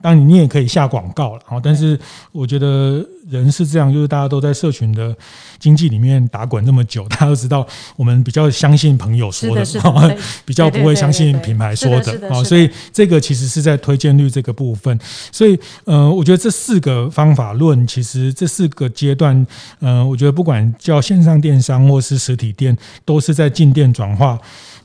[0.00, 1.98] 当然，你也可以下广告了，但是
[2.32, 5.14] 我觉得人是这样，就是大家都在社群的
[5.58, 12.42] 经济里面打滚这么久，大家都知道，我们比较相信朋友说的，的 比较不会相信品牌说的啊。
[12.44, 14.98] 所以这个其实是在推荐率这个部分。
[15.32, 19.46] 所以，呃，我觉得这四个方法论，其实这四个阶段，
[19.80, 24.38] 呃，我觉得不管叫线上电商或是实体店，都是在进店转化。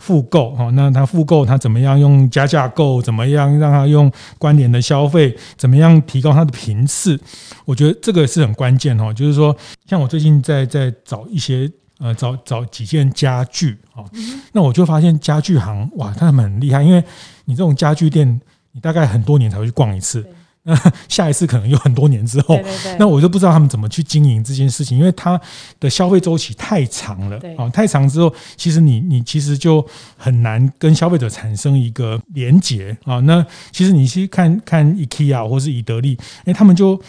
[0.03, 3.01] 复购哈，那他复购他怎么样用加价购？
[3.01, 5.33] 怎么样让他用关联的消费？
[5.55, 7.17] 怎么样提高他的频次？
[7.63, 9.13] 我觉得这个是很关键哈。
[9.13, 9.55] 就是说，
[9.87, 14.03] 像我最近在在找一些呃找找几件家具啊，
[14.51, 17.01] 那我就发现家具行哇，他们很厉害，因为
[17.45, 18.41] 你这种家具店，
[18.73, 20.25] 你大概很多年才会去逛一次。
[20.63, 20.73] 那
[21.09, 22.57] 下一次可能有很多年之后，
[22.97, 25.39] 那我就不知道他们怎么去经营这件事情，因为它
[25.79, 29.85] 的消费周期太长了啊，太长之后，其实你你其实就
[30.17, 33.19] 很难跟消费者产生一个连结啊。
[33.21, 36.99] 那其实你去看看 IKEA 或是以得利，哎，他们就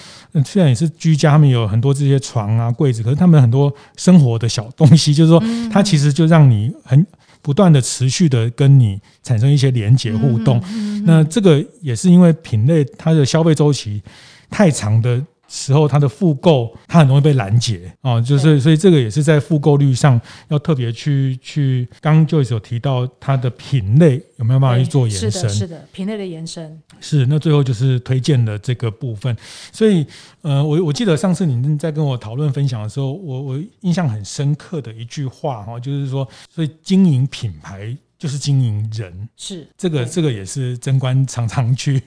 [0.45, 7.07] 虽然也是居家，他们有很多这些床啊、柜子，可是他们很多生活的小东西，就是说，它其实就让你很。
[7.45, 10.59] 不断的持续的跟你产生一些连接互动，
[11.05, 14.03] 那这个也是因为品类它的消费周期
[14.49, 15.23] 太长的。
[15.57, 21.89] 时候，它的复购它很容易被拦截啊，就是所以这个也是在复购率上要特别去去。
[22.01, 25.31] 刚刚 Joyce 有提到它的品类有没有办法去做延伸？
[25.31, 27.25] 是的，是的，品类的延伸是。
[27.27, 29.35] 那最后就是推荐的这个部分。
[29.73, 30.05] 所以
[30.43, 37.97] 呃，我我记得上次你在跟我讨论分享的时候，我我印象很深刻的一句话哈，就是说，所以经营品牌。
[38.25, 42.01] 就是经营人，是这个这个也是贞观常常去，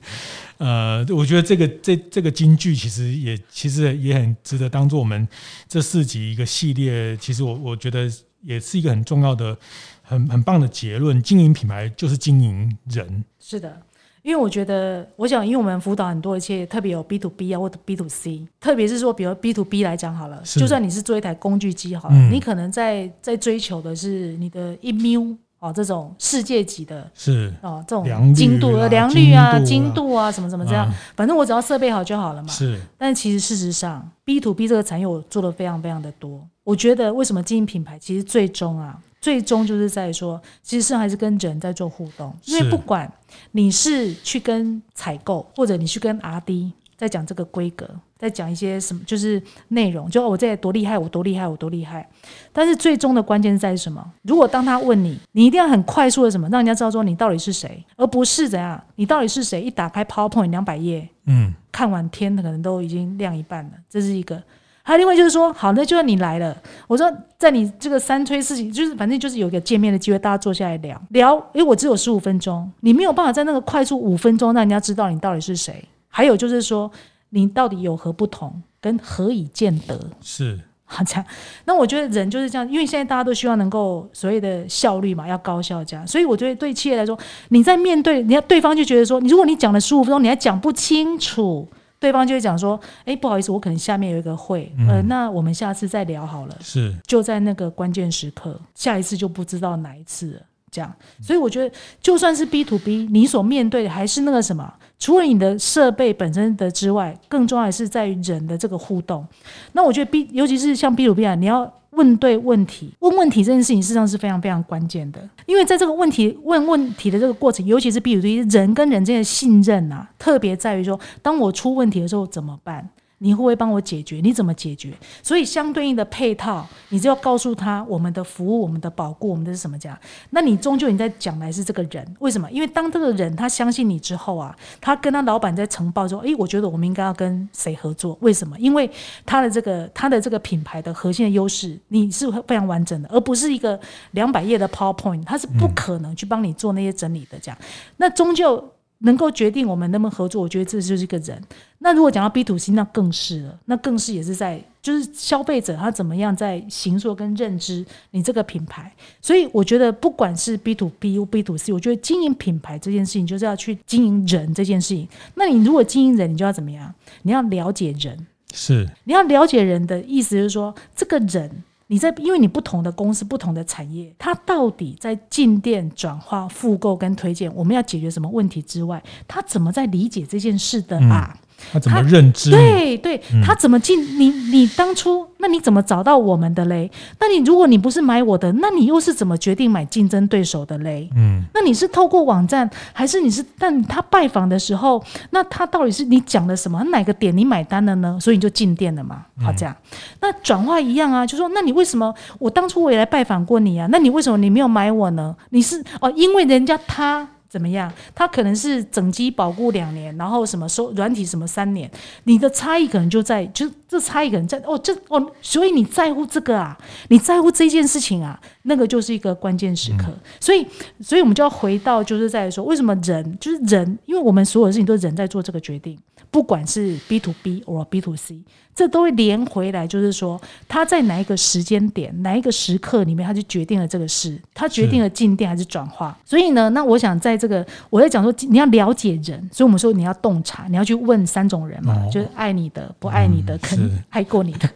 [0.57, 5.27] 呃，我觉得这个这这个京剧其实也其实也很值得当做我们
[5.67, 7.15] 这四集一个系列。
[7.17, 9.55] 其实我我觉得也是一个很重要的、
[10.01, 11.21] 很很棒的结论。
[11.21, 13.79] 经营品牌就是经营人，是的，
[14.23, 25.37] 因为我觉得，我想，因为我们辅导很多一些特别有 B to B 啊或者 B to C，特别是说，比如 B to B 来讲好了，就算你是做一台工具机好了，嗯、你可能在在追求的是你的一秒。
[25.59, 32.49] 哦，这种世界级的，是哦，这种精度、良率啊、精度啊，什么什么这样，反正我只要设备好就好了嘛。
[32.49, 36.39] 是，但其实事实上，B to B 这个产业我做的非常非常的多。
[36.63, 42.31] 我觉得为什么经营品牌，其实最终啊，最终就是在说，其实是还是跟人在做互动。
[42.45, 43.11] 因为不管
[43.51, 47.87] 你是去跟采购，或者你去跟 RD 在讲这个规格。
[48.17, 52.09] 在讲一些什么，就是内容，就我这多厉害，我多厉害，我多厉害。
[52.51, 54.03] 但是最终的关键是在于什么？
[54.23, 59.61] 如果当他问你，你一定要很快速的什么，让人家知道说你到底是谁，而不是怎样，你到底是谁？
[59.61, 64.41] 一打开 PowerPoint 两百页，嗯，看完天可能都已经亮一半了，这是一个。
[64.81, 66.57] 还有另外就是说，好，那就算你来了，
[66.87, 71.35] 我说在你这个三催四请，就是反正就是有一个见面的机会，大家坐下来聊聊。
[71.53, 75.83] 因为我只有十五分钟，你没有办法在那个快速五分钟让人家知道你到底是谁。
[76.17, 76.91] 还有就是说。
[77.29, 78.63] 你到底有何不同？
[78.79, 79.99] 跟何以见得？
[80.21, 81.25] 是好这样。
[81.65, 86.07] 那我觉得人就是这样，因为现在大家都希望能够所谓的效率嘛，要高效这样。
[86.07, 91.67] 所以我觉得对企业来说，你在面对人家对方就觉得说，你如果你讲了十五分钟，你还讲不清楚，
[91.99, 96.55] 对方就会讲说，哎，不好意思，我可能下面有一个会，嗯、呃，那我们下次再聊好了。
[96.61, 100.41] 是就在那个关键时刻，下一次就不知道哪一次了。
[100.71, 104.73] 这样，所以我觉得，就算是 B to B，你所面对的还是那个什么？
[104.99, 109.25] 除了你的设备本身的之外，更重要的是在于人的这个互动。
[109.73, 115.19] 那我觉得 B，尤其是像 B 组 B 啊，你要问对问题，问问题这件事情，事实上是非常非常关键的。
[115.45, 122.89] 因为在这个问题问问题的这个过程，尤其是 B 组 B，人跟人之间的信任啊，特别在于说，当我出问题的时候怎么办？
[123.19, 124.21] 你会不会帮我解决？
[124.21, 124.93] 你怎么解决？
[125.23, 129.97] 所以相对应的配套，你就要告诉他我们的服务、我们的保固、我们的是什么讲？
[130.29, 132.49] 那你终究你在讲来是这个人，为什么？
[132.51, 138.17] 因为当这个人他相信你之后啊，他跟他老板在呈报说：“诶，我觉得我们应该要跟谁合作？
[138.21, 138.57] 为什么？
[138.59, 138.89] 因为
[139.25, 143.79] 他的这个他的这个品牌的核心的优势，你是非常完整的，而不是一个
[144.11, 147.39] 两百页的 PowerPoint，他是不可能去帮你做那些整理的。
[147.39, 147.57] 这样，
[147.97, 148.63] 那终究。
[148.99, 151.41] 能够决定我们能不能合作，我觉得这就是一个人。
[151.79, 158.91] 那如果讲到 B to C，那更是了，那更是也是在就是消费者他怎么样在形塑跟认知你这个品牌。
[159.21, 165.07] 所以我觉得不管是 B to B 或 B to C，我觉得经营品牌这件事情就是要去经营人这件事情。
[165.35, 166.93] 那你如果经营人，你就要怎么样？
[167.21, 171.63] 你要了解人，是你要了解人的意思，就是说这个人。
[171.87, 181.33] 你在，因为你不同的公司、不同的产业，它到底在进店、转化、复购跟推荐，我们要解决什么问题之外，它怎么在理解这件事的啊？
[181.33, 182.51] 嗯他怎么认知？
[182.51, 183.99] 对对，他怎么进？
[184.19, 186.89] 你你当初，那你怎么找到我们的嘞？
[187.19, 191.09] 那你如果你不是买我的，那你又是怎么决定买竞争对手的嘞？
[191.15, 193.43] 嗯，那你是透过网站，还是你是？
[193.57, 196.83] 但他拜访的时候，那他到底是你讲的什么？
[196.85, 198.17] 哪个点你买单了呢？
[198.21, 199.25] 所以你就进店了嘛？
[199.43, 199.75] 好，这样。
[200.21, 203.87] 那转化一样啊，就说那你为什么我当初我也来拜访过你啊？
[203.91, 205.35] 那你为什么你没有买我呢？
[205.49, 207.27] 你是哦，因为人家他。
[207.49, 207.91] 怎么样？
[208.13, 211.89] 他可能是整机保固两年，然后什么收软体什么三年，
[212.25, 216.77] 你的差异可能就在，就这差异可能在哦，这哦，所以你在乎这个啊，
[217.09, 220.05] 你在乎这件事情啊，那个就是一个关键时刻。
[220.07, 220.65] 嗯、所以，
[221.01, 225.97] 所以我们就要回到，就是在说，为什么人就是人，因为我们所有的事情都是人在做这个决定。
[226.29, 228.41] 不管是 B to B 或 B to C，
[228.75, 236.17] 这都会连回来，就是说他在哪一个时间点、哪一个时刻里面，他就决定了这个事，他决定了进店还是转化。
[236.25, 244.69] 所以呢，那我想在这个我在讲说，你要了解人，所以我们说你要洞察，你要去问三种人嘛，哦、就是爱你的、不爱你的、跟、嗯、爱过你的。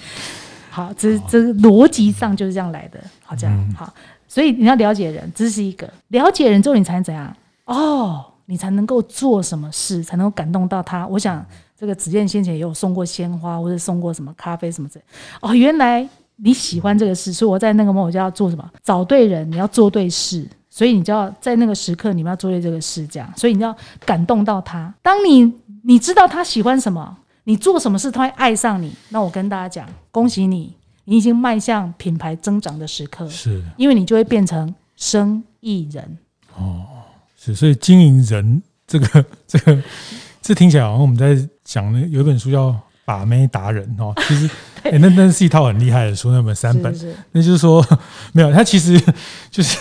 [0.70, 3.00] 好，这这逻辑上就是这样来的。
[3.24, 3.92] 好，这样、嗯、好，
[4.28, 7.34] 所以你要了解人，这是一个了解人之后，你才能怎样？
[7.64, 8.26] 哦。
[8.50, 11.06] 你才能够做什么事，才能够感动到他。
[11.06, 11.46] 我想
[11.78, 15.04] 这个子健先前也有送过鲜花，或者送过什么咖啡什么之类。
[15.40, 18.68] 哦，原来你喜欢这个事，所以我在那个梦我就要做什么？
[18.82, 23.72] 找对人，你要做对事，所以你就要在那个时刻你们要做对这个事，这样，所以你要
[24.04, 24.92] 感动到他。
[25.00, 30.74] 当你你知道他喜欢什么，你做什么事他会爱上你，那我跟大家讲，恭喜你，
[31.04, 36.18] 你已经迈向品牌增长的时刻，是因为你就会变成生意人
[36.56, 36.84] 哦。
[37.42, 39.82] 是，所以经营人这个这个，
[40.42, 41.34] 这听起来好像我们在
[41.64, 42.68] 讲那有一本书叫
[43.06, 44.50] 《把妹达人》哦，其实
[44.98, 47.82] 那那是一套很厉害的书，那本三本，是是那就是说
[48.32, 49.00] 没有，他其实
[49.50, 49.78] 就是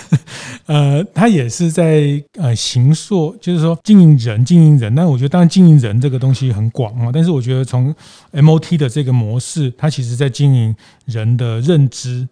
[0.67, 4.95] 呃，他也是在呃行塑，就是说经营人，经营人。
[4.95, 7.93] 但我觉得当然经营人这个东西很广啊，但是我觉得从
[8.31, 10.73] MOT 的这个模式，它其实在经营
[11.05, 12.25] 人的认知。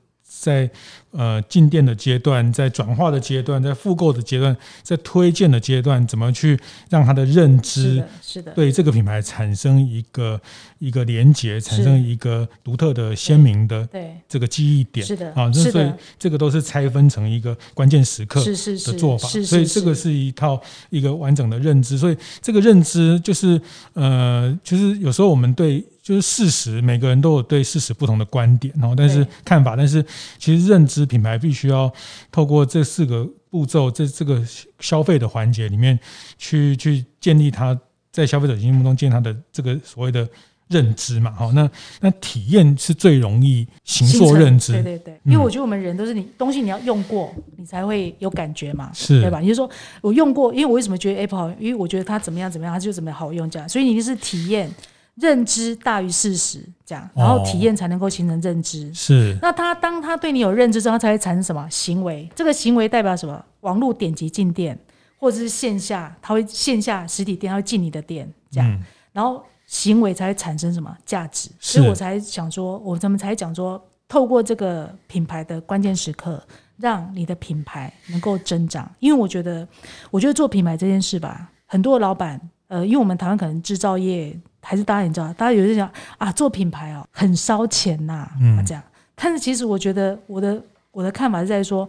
[0.47, 0.69] 在
[1.11, 6.57] 呃进店的阶段，在转化的阶段，在复购的阶段，在推荐的阶段，怎么去
[6.89, 10.39] 让他的认知是的对这个品牌产生一个
[10.79, 13.85] 一个连接，产生一个独特的鲜明的
[14.29, 15.05] 这个记忆点。
[15.05, 23.59] 是的啊，所以这个都是拆分成一个关键时刻的做法，所以这个是一套一个完整的认知，所以这个认知就是
[23.95, 25.83] 呃，就是有时候我们对。
[26.07, 30.01] 就是事实，每个人都有对事实不同的观点，然后但是看法，但是
[30.37, 31.91] 其实认知品牌必须要
[32.31, 34.41] 透过这四个步骤，这这个
[34.79, 35.99] 消费的环节里面
[36.37, 37.77] 去去建立它
[38.09, 40.25] 在消费者心目中建立它的这个所谓的
[40.69, 49.41] 认知嘛，好，那那体验是最容易形塑认知，对对对，因为我觉得我们人都是你东西你要用过，你才会有感觉嘛，是对吧？
[49.41, 51.49] 你就说我用过，因为我为什么觉得 Apple 好？
[51.59, 54.73] 因为我觉得它怎么样怎么样，它就怎么样好用这样，所以你就是体验。
[55.19, 58.93] 认知大于事实，这样，然后体验才能够形成认知。
[58.93, 62.29] 是，那他当他对你有认知之后，他才会产生什么行为？
[62.35, 63.43] 这个行为代表什么？
[63.61, 64.77] 网络点击进店，
[65.17, 71.49] 或者是线下，他会线下实体店，他会进你的店，这样，然后行为才会产生什么价值？
[71.59, 76.39] 所以我才想说，我怎么才讲说，透过这个品牌的关键时刻，
[76.77, 78.87] 让你的品牌能够增长。
[78.99, 79.67] 因为我觉得，
[80.11, 84.39] 我觉得做品牌这件事吧，很多老板，呃，因为我们台湾可能制造业。
[84.69, 88.83] 还是大家你知道，大家有人讲啊，做品牌哦，很烧钱呐，啊，嗯，这样。
[89.15, 90.61] 但是其实我觉得，我的
[90.91, 91.87] 我的看法是在说，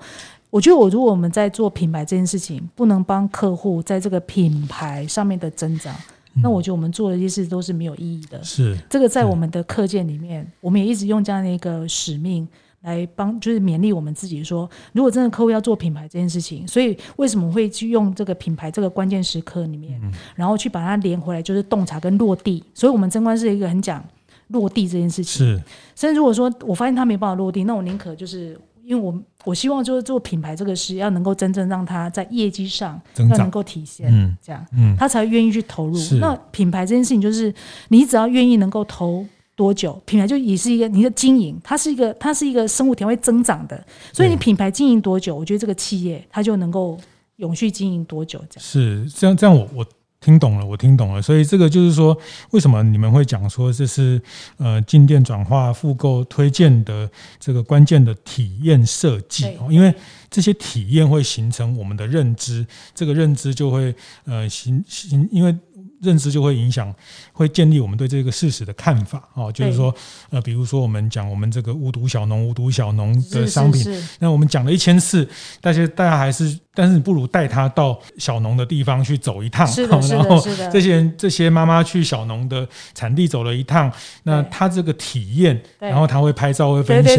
[0.48, 5.92] 我觉得我如果我们在做品牌这件事情，不能帮客户在这个品牌上面的增长，
[6.34, 8.40] 嗯，那我觉得我们做的一些事都是没有意义的。
[8.44, 12.46] 是这个在我们的课件里面，我们也一直用这样的一个使命。
[12.82, 20.00] 来帮就是勉励我们自己说，如果真的客户要做品牌这件事情，所以为什么会去用这个品牌这个关键时刻里面，
[20.36, 22.62] 然后去把它连回来，就是洞察跟落地。
[22.72, 24.02] 所以，我们贞观是一个很讲
[24.48, 25.44] 落地这件事情。
[25.44, 25.62] 是，
[25.96, 29.12] 甚至如果说我发现他没办法落地，那我宁可就是因为我
[29.44, 34.08] 我希望就是做品牌这个事要能够真正让他在业绩上要能够体现，
[34.40, 34.64] 这样，
[34.96, 35.98] 他才愿意去投入。
[36.20, 37.52] 那品牌这件事情就是
[37.88, 39.26] 你只要愿意能够投。
[39.58, 40.00] 多久？
[40.06, 46.96] 品牌就也是一个你的经营，它是一个它是一个生物体会增长的，所以你品牌经营多久，我觉得这个企业它就能够
[47.36, 48.38] 永续经营多久？
[48.48, 49.86] 这样是这样，这样我我。
[50.20, 52.18] 听懂了，我听懂了，所以这个就是说，
[52.50, 54.20] 为什么你们会讲说这是
[54.56, 59.46] 呃进店转化复购推荐的这个关键的体验设计？
[59.70, 59.94] 因为
[60.28, 63.94] 这些体验会形成我们的认知，这个认知就会
[64.24, 65.56] 呃形形，因为。
[66.00, 66.94] 认知就会影响，
[67.32, 69.50] 会建立我们对这个事实的看法哦。
[69.52, 69.94] 就是说，
[70.30, 73.84] 呃，比如说我们讲我们这个无毒小农、无毒小农的商品，
[74.18, 75.28] 那我们讲了一千次，
[75.60, 79.68] 但是大家还是，但是你不如带他到小农的地方去走一趟，
[80.08, 82.64] 然后这些人这些妈妈去小农的
[82.94, 83.90] 产地走了一趟，
[84.22, 87.16] 那他这个体验，然后他会拍照、会分享，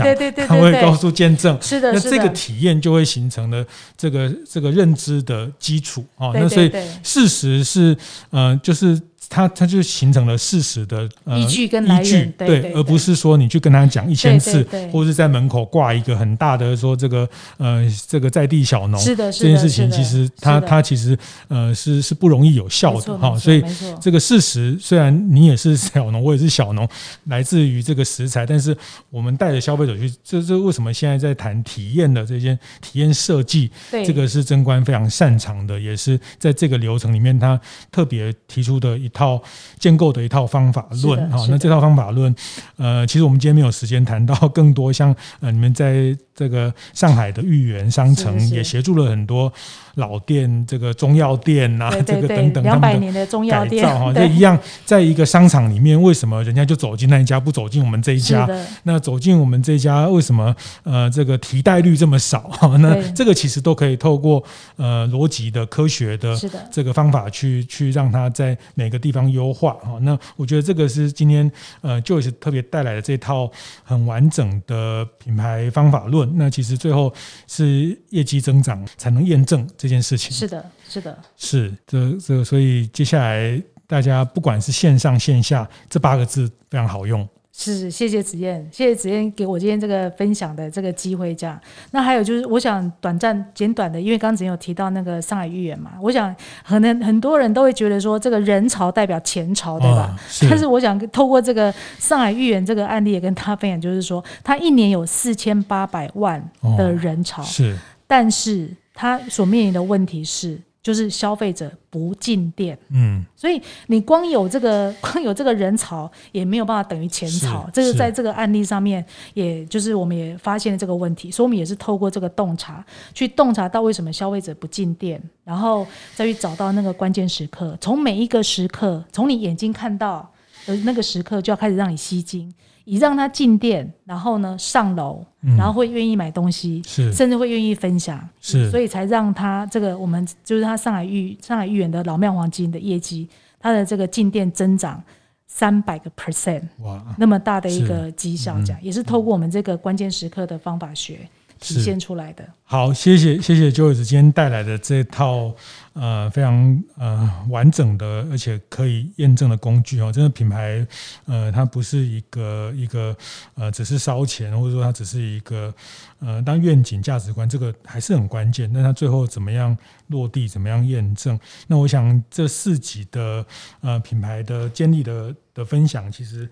[0.47, 3.65] 他会告诉见证，是的，那这个体验就会形成了
[3.97, 6.31] 这个这个认知的基础啊。
[6.33, 6.71] 那所以
[7.03, 7.97] 事实是，
[8.29, 8.57] 呃。
[8.61, 11.07] 就是它，它就形成了事实的
[11.37, 21.17] 依据跟依据，对，而不是说你去跟他讲一千次，或者是在门口挂一个很大的说这个呃这个在地小农，是的，这件事情其实它它其实
[21.47, 23.63] 呃是是不容易有效的哈，所以
[24.01, 26.87] 这个事实虽然你也是小农，我也是小农，
[27.25, 28.75] 来自于这个食材，但是
[29.11, 37.59] 我们带着消费者去，这这为什么现在在谈体验的这些体验设计，这个是贞观非常擅长的，也是在这个流程里面他
[37.91, 39.29] 特别提出的一套。
[39.29, 39.41] 套
[39.77, 42.33] 建构的一套方法论啊，那这套方法论，
[42.77, 49.51] 呃，其实我们今天没有时间谈到更多，像呃，你们在这个上海的豫园商城也协助了很多
[49.95, 58.45] 老店，这个中药店呐、啊，这个等等，两百年的中药店哈，这一样，在一个商场里面，为什么人家就走进那一家，不走进我们这一家？
[58.83, 60.53] 那走进我们这一家，为什么
[60.83, 62.41] 呃，这个提代率这么少？
[62.59, 64.43] 哈，那这个其实都可以透过
[64.75, 66.35] 呃逻辑的科学的
[66.69, 69.97] 这个方法去去让它在每个地方优化哈。
[70.01, 71.51] 那我觉得这个是今天
[71.81, 73.51] 呃 Joyce 特别带来的这套
[73.83, 76.29] 很完整的品牌方法论。
[76.37, 77.13] 那其实最后
[77.47, 80.31] 是业绩增长才能验证这件事情。
[80.31, 87.27] 是的，是的，是这这，所以接下来大家不管是线上线下，这八个字非常好用。
[87.61, 91.35] 是，谢谢子燕，谢谢子燕给我今天这个分享的这个机会。
[91.35, 91.59] 这样，
[91.91, 96.33] 那还有就是，我想短暂简短的，因为刚刚子燕有提到那个上海豫园嘛，我想
[96.65, 100.15] 可能很多人都会觉得说，这个人潮代表钱潮，对吧？
[100.15, 100.47] 哦、是。
[100.49, 106.41] 但是我想透过这个上海豫园这个案例，也跟他分享，就是说，他一年有四千八百万
[106.77, 110.57] 的人潮，哦、是，但是他所面临的问题是。
[110.81, 130.31] 就是消费者不进店，嗯，所以你光有这个 光有这个人潮也没有办法等于钱潮，这个在这个案例上面，也就是我们也发现了这个问题，所以我们也是透过这个洞察去洞察到为什么消费者不进店，然后再去找到那个关键时刻，从每一个时刻，从你眼睛看到
[130.65, 132.53] 的那个时刻就要开始让你吸睛。
[132.85, 135.23] 以让他进店，然后呢上楼，
[135.55, 143.29] 然后会愿意买东西，嗯、甚至会愿意分享，是，所以才让他这个我们就是他上海豫上海豫园的老庙黄金的业绩，
[143.59, 145.03] 他的这个进店增长
[145.45, 151.19] 三百个 percent，哇，那么大的一个绩效，这样、嗯、也是透过我们这个关键时刻的方法学
[151.59, 152.43] 体现出来的。
[152.63, 155.53] 好，谢谢谢谢 Joyce 今天带来的这套。
[156.01, 160.09] 呃，非常呃完整的，而且可以验证的工具哦。
[160.09, 160.87] 这个品牌，
[161.25, 163.13] 呃，它不是一个一个
[163.55, 165.73] 呃，只是烧钱，或者说它只是一个
[166.19, 168.71] 呃，当愿景价值观这个还是很关键。
[168.71, 169.77] 那它最后怎么样
[170.07, 171.37] 落地，怎么样验证？
[171.67, 173.45] 那我想这四集的
[173.81, 176.49] 呃品牌的建立的的分享，其实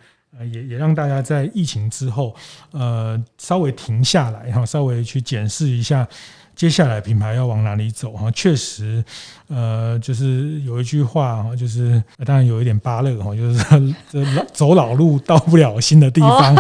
[0.51, 2.35] 也也让大家在疫情之后
[2.71, 6.05] 呃稍微停下来然后，稍微去检视一下。
[6.57, 8.29] 接下来品牌要往哪里走哈？
[8.31, 9.01] 确实，
[9.47, 13.63] 呃，就是有一句话哈，就是当然有一点巴乐哈，就是
[14.11, 16.53] 这走老路到不了新的地方。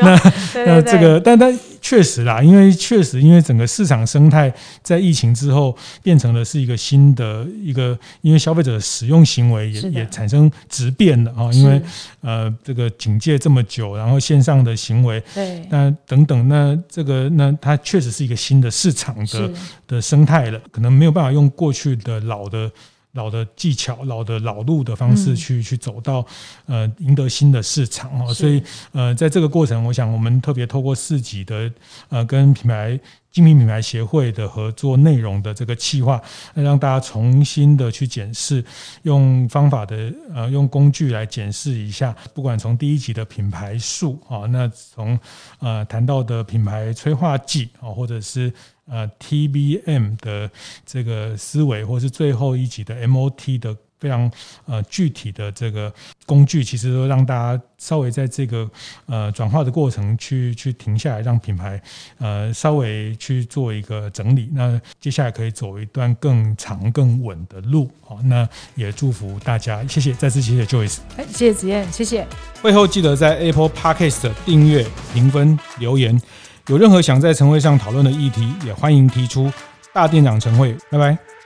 [0.00, 0.18] 那
[0.64, 1.58] 那这个，但但。
[1.88, 11.50] 确实啦，因为确实，因为整个市场生态在疫情之后变成了是一个新的一个，因为消费者的使用行为也也产生质变了啊。
[11.50, 11.80] 因为
[12.20, 19.50] 呃，这个警戒这么久，然后线上的行为，对，那等等，那这个那它确实是一个新的市场的
[19.86, 22.70] 的生态了，可能没有办法用过去的老的。
[23.12, 26.24] 老的技巧、老的老路的方式去、嗯、去走到
[26.66, 31.70] 呃赢得新的市场哦，所以呃在这个过程，我想我们特别透过市集的
[32.10, 32.98] 呃跟品牌
[33.30, 36.20] 精品品牌协会的合作内容的这个企划，
[36.54, 38.64] 让大家重新的去检视，
[39.02, 45.18] 用方法的呃用工具来检视一下，不管从第一集的品牌数啊，那从
[45.60, 48.52] 呃谈到的品牌催化剂啊，或者是。
[48.90, 50.50] 呃，TBM 的
[50.86, 54.30] 这个思维，或是最后一集的 MOT 的非常
[54.66, 55.92] 呃具体的这个
[56.26, 58.68] 工具，其实都让大家稍微在这个
[59.06, 61.80] 呃转化的过程去去停下来，让品牌
[62.18, 64.48] 呃稍微去做一个整理。
[64.52, 67.90] 那接下来可以走一段更长更稳的路。
[68.02, 72.26] 好，那也祝福大家，谢谢，再次谢谢 Joyce，哎，谢谢子燕，谢谢。
[72.62, 76.20] 会后记得在 Apple Podcast 订阅、评分、留言。
[76.68, 79.50] 有任何想在晨会上讨论的议题，也欢迎提出。
[79.92, 81.37] 大店长晨会，拜拜。